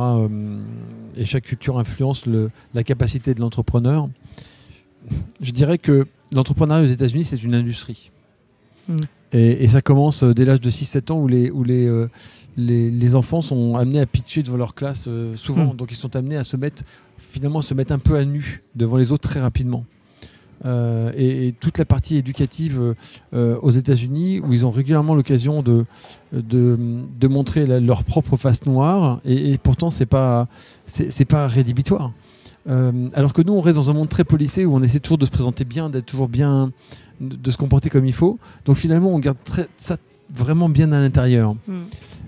[1.15, 4.09] et chaque culture influence le- la capacité de l'entrepreneur,
[5.41, 8.11] je dirais que l'entrepreneuriat aux États-Unis, c'est une industrie.
[8.87, 8.99] Mm.
[9.33, 12.09] Et, et ça commence euh, dès l'âge de 6-7 ans, où les, où les, euh,
[12.57, 15.73] les, les enfants sont amenés à pitcher devant leur classe euh, souvent.
[15.73, 15.77] Mm.
[15.77, 16.83] Donc, ils sont amenés à se mettre,
[17.17, 19.85] finalement, se mettre un peu à nu devant les autres très rapidement.
[20.65, 22.95] Euh, et, et toute la partie éducative
[23.33, 25.85] aux États-Unis, où ils ont régulièrement l'occasion de,
[26.33, 26.77] de,
[27.17, 30.47] de montrer la- leur propre face noire, et, et pourtant c'est pas
[30.85, 32.11] c'est pas rédhibitoire.
[33.13, 35.25] Alors que nous, on reste dans un monde très policé où on essaie toujours de
[35.25, 36.71] se présenter bien, d'être toujours bien,
[37.19, 38.39] de, de se comporter comme il faut.
[38.65, 39.97] Donc finalement, on garde très- ça
[40.33, 41.55] vraiment bien à l'intérieur.
[41.67, 41.73] Mm.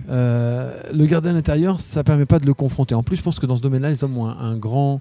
[0.09, 2.95] Euh, le garder à l'intérieur, ça permet pas de le confronter.
[2.95, 4.99] En plus, je pense que dans ce domaine-là, les hommes ont un, un grand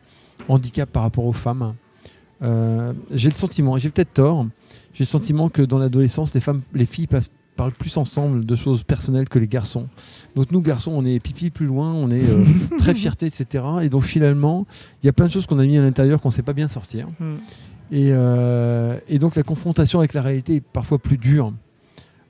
[0.49, 1.75] handicap par rapport aux femmes.
[2.43, 4.47] Euh, j'ai le sentiment, et j'ai peut-être tort,
[4.95, 8.57] j'ai le sentiment que dans l'adolescence, les femmes, les filles peuvent- parlent plus ensemble de
[8.57, 9.87] choses personnelles que les garçons.
[10.37, 12.45] Donc nous, garçons, on est pipi plus loin, on est euh,
[12.79, 13.65] très fierté, etc.
[13.83, 14.67] Et donc finalement,
[15.03, 16.55] il y a plein de choses qu'on a mis à l'intérieur qu'on ne sait pas
[16.55, 17.09] bien sortir.
[17.19, 17.35] Mm.
[17.93, 21.53] Et, euh, et donc la confrontation avec la réalité est parfois plus dure.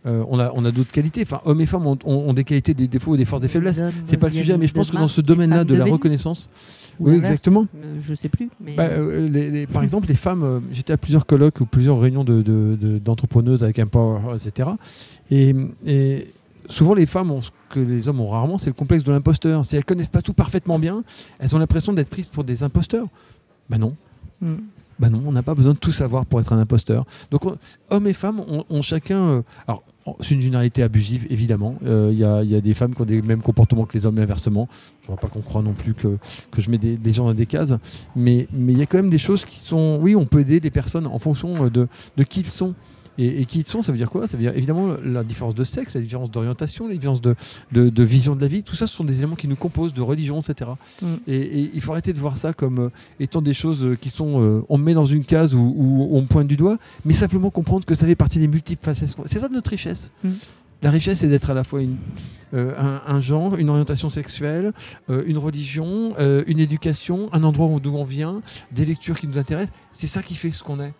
[0.06, 1.20] Euh, on a, on a d'autres qualités.
[1.22, 3.76] Enfin, hommes et femmes ont, ont- ont des qualités, des défauts, des forces, des faiblesses.
[4.06, 6.48] C'est pas le sujet, mais je pense que dans ce domaine-là de la reconnaissance,
[6.98, 7.66] oui, exactement.
[8.00, 8.48] je sais plus.
[8.62, 11.66] Mais bah, euh, les- les- par exemple, les femmes, euh, j'étais à plusieurs colloques ou
[11.66, 14.70] plusieurs réunions de- de- de- d'entrepreneuses avec Empower, etc.
[15.30, 15.54] Et,
[15.84, 16.28] et
[16.70, 19.66] souvent, les femmes ont ce que les hommes ont rarement, c'est le complexe de l'imposteur.
[19.66, 21.04] Si elles connaissent pas tout parfaitement bien,
[21.40, 23.06] elles ont l'impression d'être prises pour des imposteurs.
[23.68, 23.94] Ben non.
[24.40, 24.54] Mm.
[25.00, 27.06] Bah non, on n'a pas besoin de tout savoir pour être un imposteur.
[27.30, 27.56] Donc, on-
[27.88, 29.18] hommes et femmes ont, ont chacun.
[29.18, 29.82] euh, alors,
[30.20, 31.76] c'est une généralité abusive, évidemment.
[31.86, 33.96] Euh, Il y, a, il y a des femmes qui ont des mêmes comportements que
[33.96, 34.68] les hommes et inversement.
[35.02, 36.18] Je ne vois pas qu'on croit non plus que,
[36.50, 37.74] que je mets des, gens dans des cases.
[38.14, 39.98] Mais mais il y a quand même des choses qui sont.
[40.02, 42.74] Oui, on peut aider les personnes en fonction euh, de, de qui ils sont.
[43.18, 44.26] Et, et qui ils sont, ça veut dire quoi?
[44.26, 47.34] Ça veut dire évidemment la différence de sexe, la différence d'orientation, la différence de,
[47.72, 48.62] de, de vision de la vie.
[48.62, 50.70] Tout ça, ce sont des éléments qui nous composent, de religion, etc.
[51.02, 51.06] Mm.
[51.26, 52.88] Et, et il faut arrêter de voir ça comme euh,
[53.18, 54.40] étant des choses euh, qui sont.
[54.42, 57.12] euh, on me met dans une case où, où on me pointe du doigt, mais
[57.12, 59.14] simplement comprendre que ça fait partie des multiples facettes.
[59.26, 60.10] C'est ça notre richesse.
[60.24, 60.30] Mm.
[60.82, 61.96] La richesse, c'est d'être à la fois une,
[62.54, 64.72] euh, un, un genre, une orientation sexuelle,
[65.10, 68.40] euh, une religion, euh, une éducation, un endroit où- d'où on vient,
[68.72, 69.74] des lectures qui nous intéressent.
[69.92, 70.94] C'est ça qui fait ce qu'on est.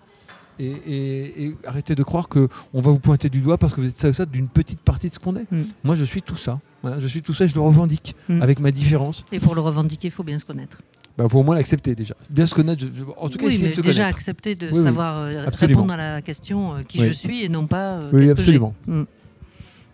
[0.62, 3.80] Et, et- et arrêtez de croire que on va vous pointer du doigt parce que
[3.80, 5.50] vous êtes ça ou ça d'une petite partie de ce qu'on est.
[5.50, 5.62] Mm.
[5.84, 6.60] Moi, je suis tout ça.
[6.82, 8.42] Voilà, je suis tout ça et je le revendique Mm.
[8.42, 9.24] avec ma différence.
[9.32, 10.78] Et pour le revendiquer, il faut bien se connaître.
[11.18, 12.14] Il faut au moins l'accepter déjà.
[12.28, 14.16] Bien se connaître, je- en tout cas oui, mais de se déjà connaître.
[14.16, 17.66] accepter de Oui, savoir euh, répondre à la question euh, qui je suis et non
[17.66, 18.30] pas euh, Oui, qu'est-ce que j'ai.
[18.42, 18.74] absolument.
[18.86, 19.02] Mm.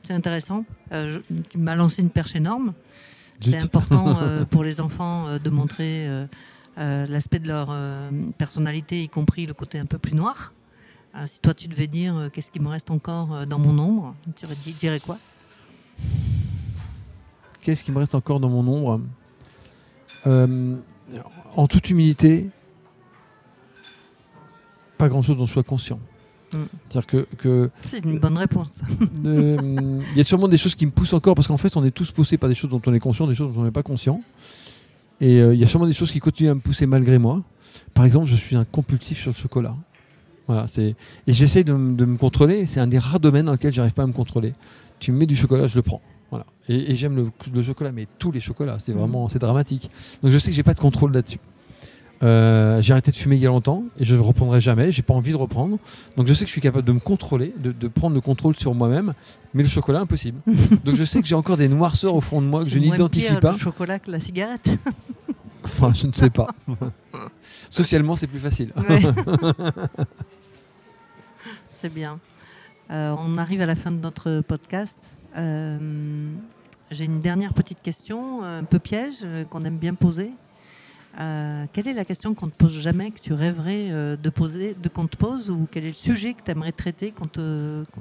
[0.06, 0.64] C'est intéressant.
[0.92, 2.72] Euh, je- tu m'as lancé une perche énorme.
[3.40, 6.08] C'est important euh, pour les enfants de montrer
[6.76, 7.68] l'aspect de leur
[8.38, 10.52] personnalité, y compris le côté un peu plus noir.
[11.16, 13.78] Euh, si toi tu devais dire euh, qu'est-ce qui me reste encore euh, dans mon
[13.78, 15.18] ombre, tu dirais quoi?
[17.62, 19.00] Qu'est-ce qui me reste encore dans mon ombre?
[20.26, 20.76] Euh,
[21.56, 22.50] En toute humilité,
[24.98, 25.98] pas grand-chose dont je sois conscient.
[26.52, 26.56] Mm.
[26.88, 28.80] C'est-à-dire que, que C'est une bonne réponse.
[29.24, 29.56] Euh,
[30.12, 31.90] il y a sûrement des choses qui me poussent encore parce qu'en fait on est
[31.90, 33.82] tous poussés par des choses dont on est conscient, des choses dont on n'est pas
[33.82, 34.20] conscient.
[35.20, 37.42] Et euh, il y a sûrement des choses qui continuent à me pousser malgré moi.
[37.94, 39.74] Par exemple, je suis un compulsif sur le chocolat.
[40.46, 40.94] Voilà, c'est
[41.26, 42.66] et j'essaye de, me contrôler.
[42.66, 44.52] C'est un des rares domaines dans lequel j'arrive pas à me contrôler.
[45.00, 46.00] Tu me mets du chocolat, je le prends.
[46.30, 46.46] Voilà.
[46.68, 48.98] Et, et j'aime le, le chocolat, mais tous les chocolats, c'est Mhm.
[48.98, 49.90] vraiment c'est dramatique.
[50.22, 51.38] Donc je sais que j'ai pas de contrôle là-dessus.
[52.22, 54.90] Euh, j'ai arrêté de fumer il y a longtemps et je ne reprendrai jamais.
[54.90, 55.76] J'ai pas envie de reprendre.
[56.16, 58.56] Donc je sais que je suis capable de me contrôler, de, de prendre le contrôle
[58.56, 59.12] sur moi-même,
[59.52, 60.38] mais le chocolat impossible.
[60.84, 63.34] Donc je sais que j'ai encore des noirceurs au fond de moi que je n'identifie
[63.34, 63.52] pas.
[63.52, 64.70] Le chocolat que la cigarette.
[65.62, 66.46] Enfin, je ne sais pas.
[67.70, 68.72] Socialement, c'est plus facile.
[68.88, 69.02] Ouais.
[71.86, 72.18] C'est bien.
[72.90, 74.98] Euh, on arrive à la fin de notre podcast.
[75.36, 76.32] Euh,
[76.90, 80.32] J'ai une dernière petite question, un peu piège, euh, qu'on aime bien poser.
[81.16, 84.88] Quelle est la question qu'on ne te pose jamais, que tu rêverais de poser, de
[84.88, 87.14] qu'on te pose, ou quel est le sujet que tu aimerais traiter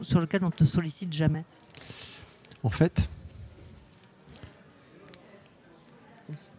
[0.01, 1.43] sur lequel on te sollicite jamais?
[2.63, 3.07] En fait,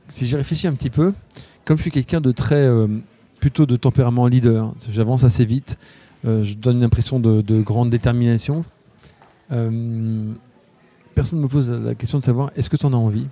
[0.07, 1.13] si j'y réfléchis un petit peu,
[1.65, 2.71] comme je suis quelqu'un de très
[3.41, 5.77] plutôt de tempérament leader, j'avance assez vite,
[6.25, 8.65] je donne une impression de, de grande détermination.
[9.53, 10.33] euh,
[11.15, 13.27] personne ne me pose la question de savoir est-ce que tu en as envie?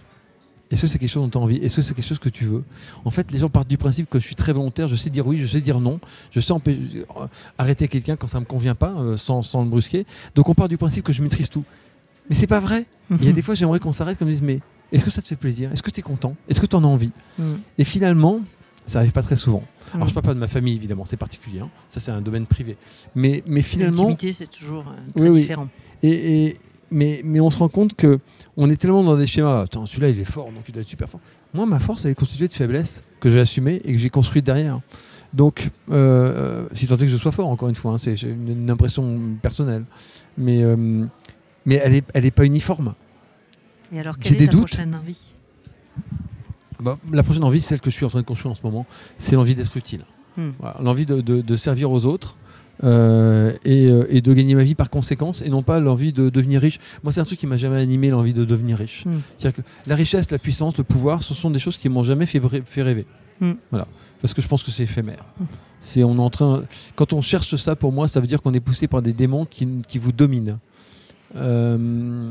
[0.70, 1.56] Est-ce que c'est quelque chose dont tu as envie?
[1.56, 2.64] Est-ce que c'est quelque chose que tu veux?
[3.04, 5.26] En fait, les gens partent du principe que je suis très volontaire, je sais dire
[5.26, 7.04] oui, je sais dire non, je sais euh,
[7.58, 10.06] arrêter quelqu'un quand ça me convient pas, euh, sans, sans le brusquer.
[10.34, 11.64] Donc on part du principe que je maîtrise tout.
[12.28, 12.86] Mais c'est pas vrai.
[13.10, 14.60] Il y a des fois, j'aimerais qu'on s'arrête comme dise, mais
[14.90, 15.70] est-ce que ça te fait plaisir?
[15.72, 16.34] Est-ce que tu es content?
[16.48, 17.10] Est-ce que tu en as envie?
[17.38, 17.42] Mm.
[17.78, 18.40] Et finalement,
[18.86, 19.62] ça arrive pas très souvent.
[19.92, 20.08] Alors, Mm.
[20.08, 21.60] je parle pas de ma famille, évidemment, c'est particulier.
[21.60, 21.68] hein.
[21.88, 22.76] Ça, c'est un domaine privé.
[23.14, 25.40] Mais, mais finalement, L'intimité, c'est toujours euh, très Oui, oui.
[25.42, 25.68] différent.
[26.02, 26.58] et, et-
[26.90, 28.20] mais, mais on se rend compte que
[28.56, 29.62] on est tellement dans des schémas.
[29.62, 31.20] Attends, celui-là, il est fort, donc il doit être super fort.
[31.54, 34.44] Moi, ma force, elle est constituée de faiblesses que j'ai assumées et que j'ai construites
[34.44, 34.80] derrière.
[35.32, 38.48] Donc, euh, si tant est que je sois fort, encore une fois, hein, c'est une,
[38.48, 39.84] une impression personnelle.
[40.38, 41.04] Mais, euh,
[41.66, 42.94] mais elle n'est elle est pas uniforme.
[43.92, 44.66] Et alors, J'ai quelle des est ta doutes.
[44.68, 45.18] prochaine envie?
[46.80, 48.86] Bah, la prochaine envie, celle que je suis en train de construire en ce moment,
[49.18, 50.02] c'est l'envie d'être utile.
[50.36, 50.50] Hmm.
[50.58, 52.36] Voilà, l'envie de, de- de servir aux autres
[52.82, 56.28] euh, et, euh, et de gagner ma vie par conséquence et non pas l'envie de
[56.28, 56.80] devenir riche.
[57.04, 59.04] Moi, c'est un truc qui m'a jamais animé, l'envie de devenir riche.
[59.06, 59.20] Hmm.
[59.36, 62.26] C'est-à-dire que la richesse, la puissance, le pouvoir, ce sont des choses qui m'ont jamais
[62.26, 62.40] fait,
[62.82, 63.06] rêver.
[63.40, 63.52] Hmm.
[63.70, 63.86] Voilà.
[64.20, 65.24] Parce que je pense que c'est éphémère.
[65.78, 66.62] C'est, on est en train,
[66.96, 69.44] quand on cherche ça, pour moi, ça veut dire qu'on est poussé par des démons
[69.44, 70.58] qui, qui vous dominent.
[71.36, 72.30] Euh,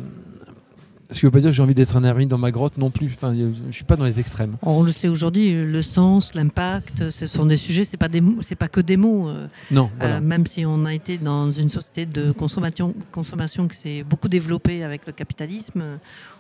[1.14, 2.90] ce qui veut pas dire que j'ai envie d'être un ermite dans ma grotte non
[2.90, 3.12] plus.
[3.14, 4.58] Enfin, je suis pas dans les extrêmes.
[4.62, 8.56] On le sait aujourd'hui, le sens, l'impact, ce sont des sujets, pas des mots- c'est
[8.56, 9.30] pas que des mots.
[9.30, 10.16] euh, Non, voilà.
[10.16, 14.28] euh, même si on a été dans une société de consommation, consommation qui s'est beaucoup
[14.28, 15.84] développée avec le capitalisme.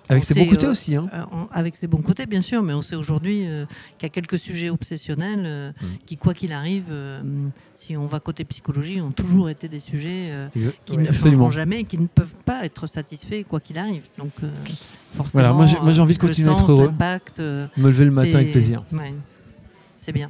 [0.09, 0.95] Avec on ses sait, bons côtés euh, aussi.
[0.95, 1.07] Hein.
[1.13, 3.65] euh, on- avec ses bons côtés, bien sûr, mais on sait aujourd'hui euh,
[3.97, 5.85] qu'il y a quelques sujets obsessionnels euh, Mm.
[6.05, 7.21] qui, quoi qu'il arrive, euh,
[7.75, 11.31] si on va côté psychologie, ont toujours été des sujets Exact- qui ne absolument.
[11.35, 14.03] changeront jamais et qui ne peuvent pas être satisfaits quoi qu'il arrive.
[14.17, 14.31] Donc,
[15.13, 16.91] forcément, Voilà, moi, j'ai- envie de continuer à être heureux.
[17.77, 18.83] Me lever le matin avec plaisir.
[18.91, 19.13] ouais,
[19.97, 20.29] c'est bien.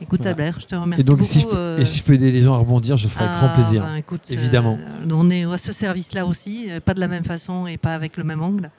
[0.00, 0.30] Écoute, Voilà.
[0.30, 1.30] Albert, je te remercie Et donc, beaucoup.
[1.30, 3.24] si je, peux, euh, et si je peux aider les gens à rebondir, je ferai
[3.24, 3.82] avec grand ah, plaisir.
[3.84, 4.76] ben, écoute, évidemment.
[4.80, 7.94] euh, on est à ce service-là aussi, euh, pas de la même façon et pas
[7.94, 8.70] avec le même angle.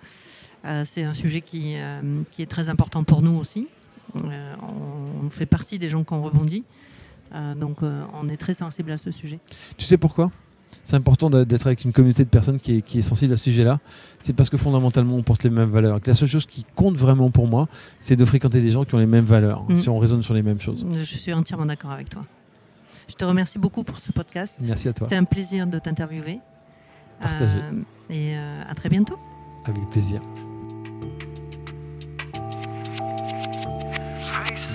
[0.66, 2.02] Euh, c'est un sujet qui, euh,
[2.32, 3.68] qui est très important pour nous aussi.
[4.24, 4.54] Euh,
[5.24, 6.64] on, fait partie des gens qui ont rebondi.
[7.34, 9.40] Euh, donc euh, on est très sensible à ce sujet.
[9.78, 10.32] Tu sais pourquoi?
[10.84, 13.46] C'est important d'être avec une communauté de personnes qui est, qui est sensible à ce
[13.46, 13.80] sujet-là.
[14.20, 16.00] C'est parce que fondamentalement, on porte les mêmes valeurs.
[16.02, 17.68] Que la seule chose qui compte vraiment pour moi,
[18.00, 19.76] c'est de fréquenter des gens qui ont les mêmes valeurs, Mm.
[19.76, 20.86] si on raisonne sur les mêmes choses.
[20.92, 22.24] Je suis entièrement d'accord avec toi.
[23.08, 24.58] Je te remercie beaucoup pour ce podcast.
[24.62, 25.08] Merci à toi.
[25.08, 26.40] C'était un plaisir de t'interviewer.
[27.22, 27.58] Partagé.
[27.58, 29.18] Euh, et euh, à très bientôt.
[29.66, 30.22] Avec plaisir.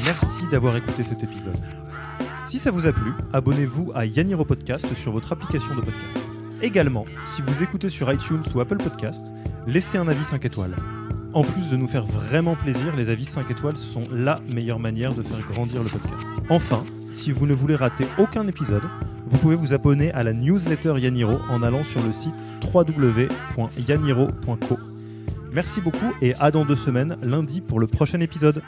[0.05, 1.61] Merci d'avoir écouté cet épisode.
[2.51, 6.19] Si ça vous a plu, abonnez-vous à Yaniro Podcast sur votre application de podcast.
[6.61, 9.33] Également, si vous écoutez sur iTunes ou Apple Podcast,
[9.69, 10.75] laissez un avis 5 étoiles.
[11.33, 15.15] En plus de nous faire vraiment plaisir, les avis 5 étoiles sont la meilleure manière
[15.15, 16.27] de faire grandir le podcast.
[16.49, 18.83] Enfin, si vous ne voulez rater aucun épisode,
[19.29, 22.45] vous pouvez vous abonner à la newsletter Yaniro en allant sur le site
[22.75, 24.79] www.yaniro.co.
[25.53, 28.61] Merci beaucoup et à dans deux semaines, lundi, pour le prochain épisode.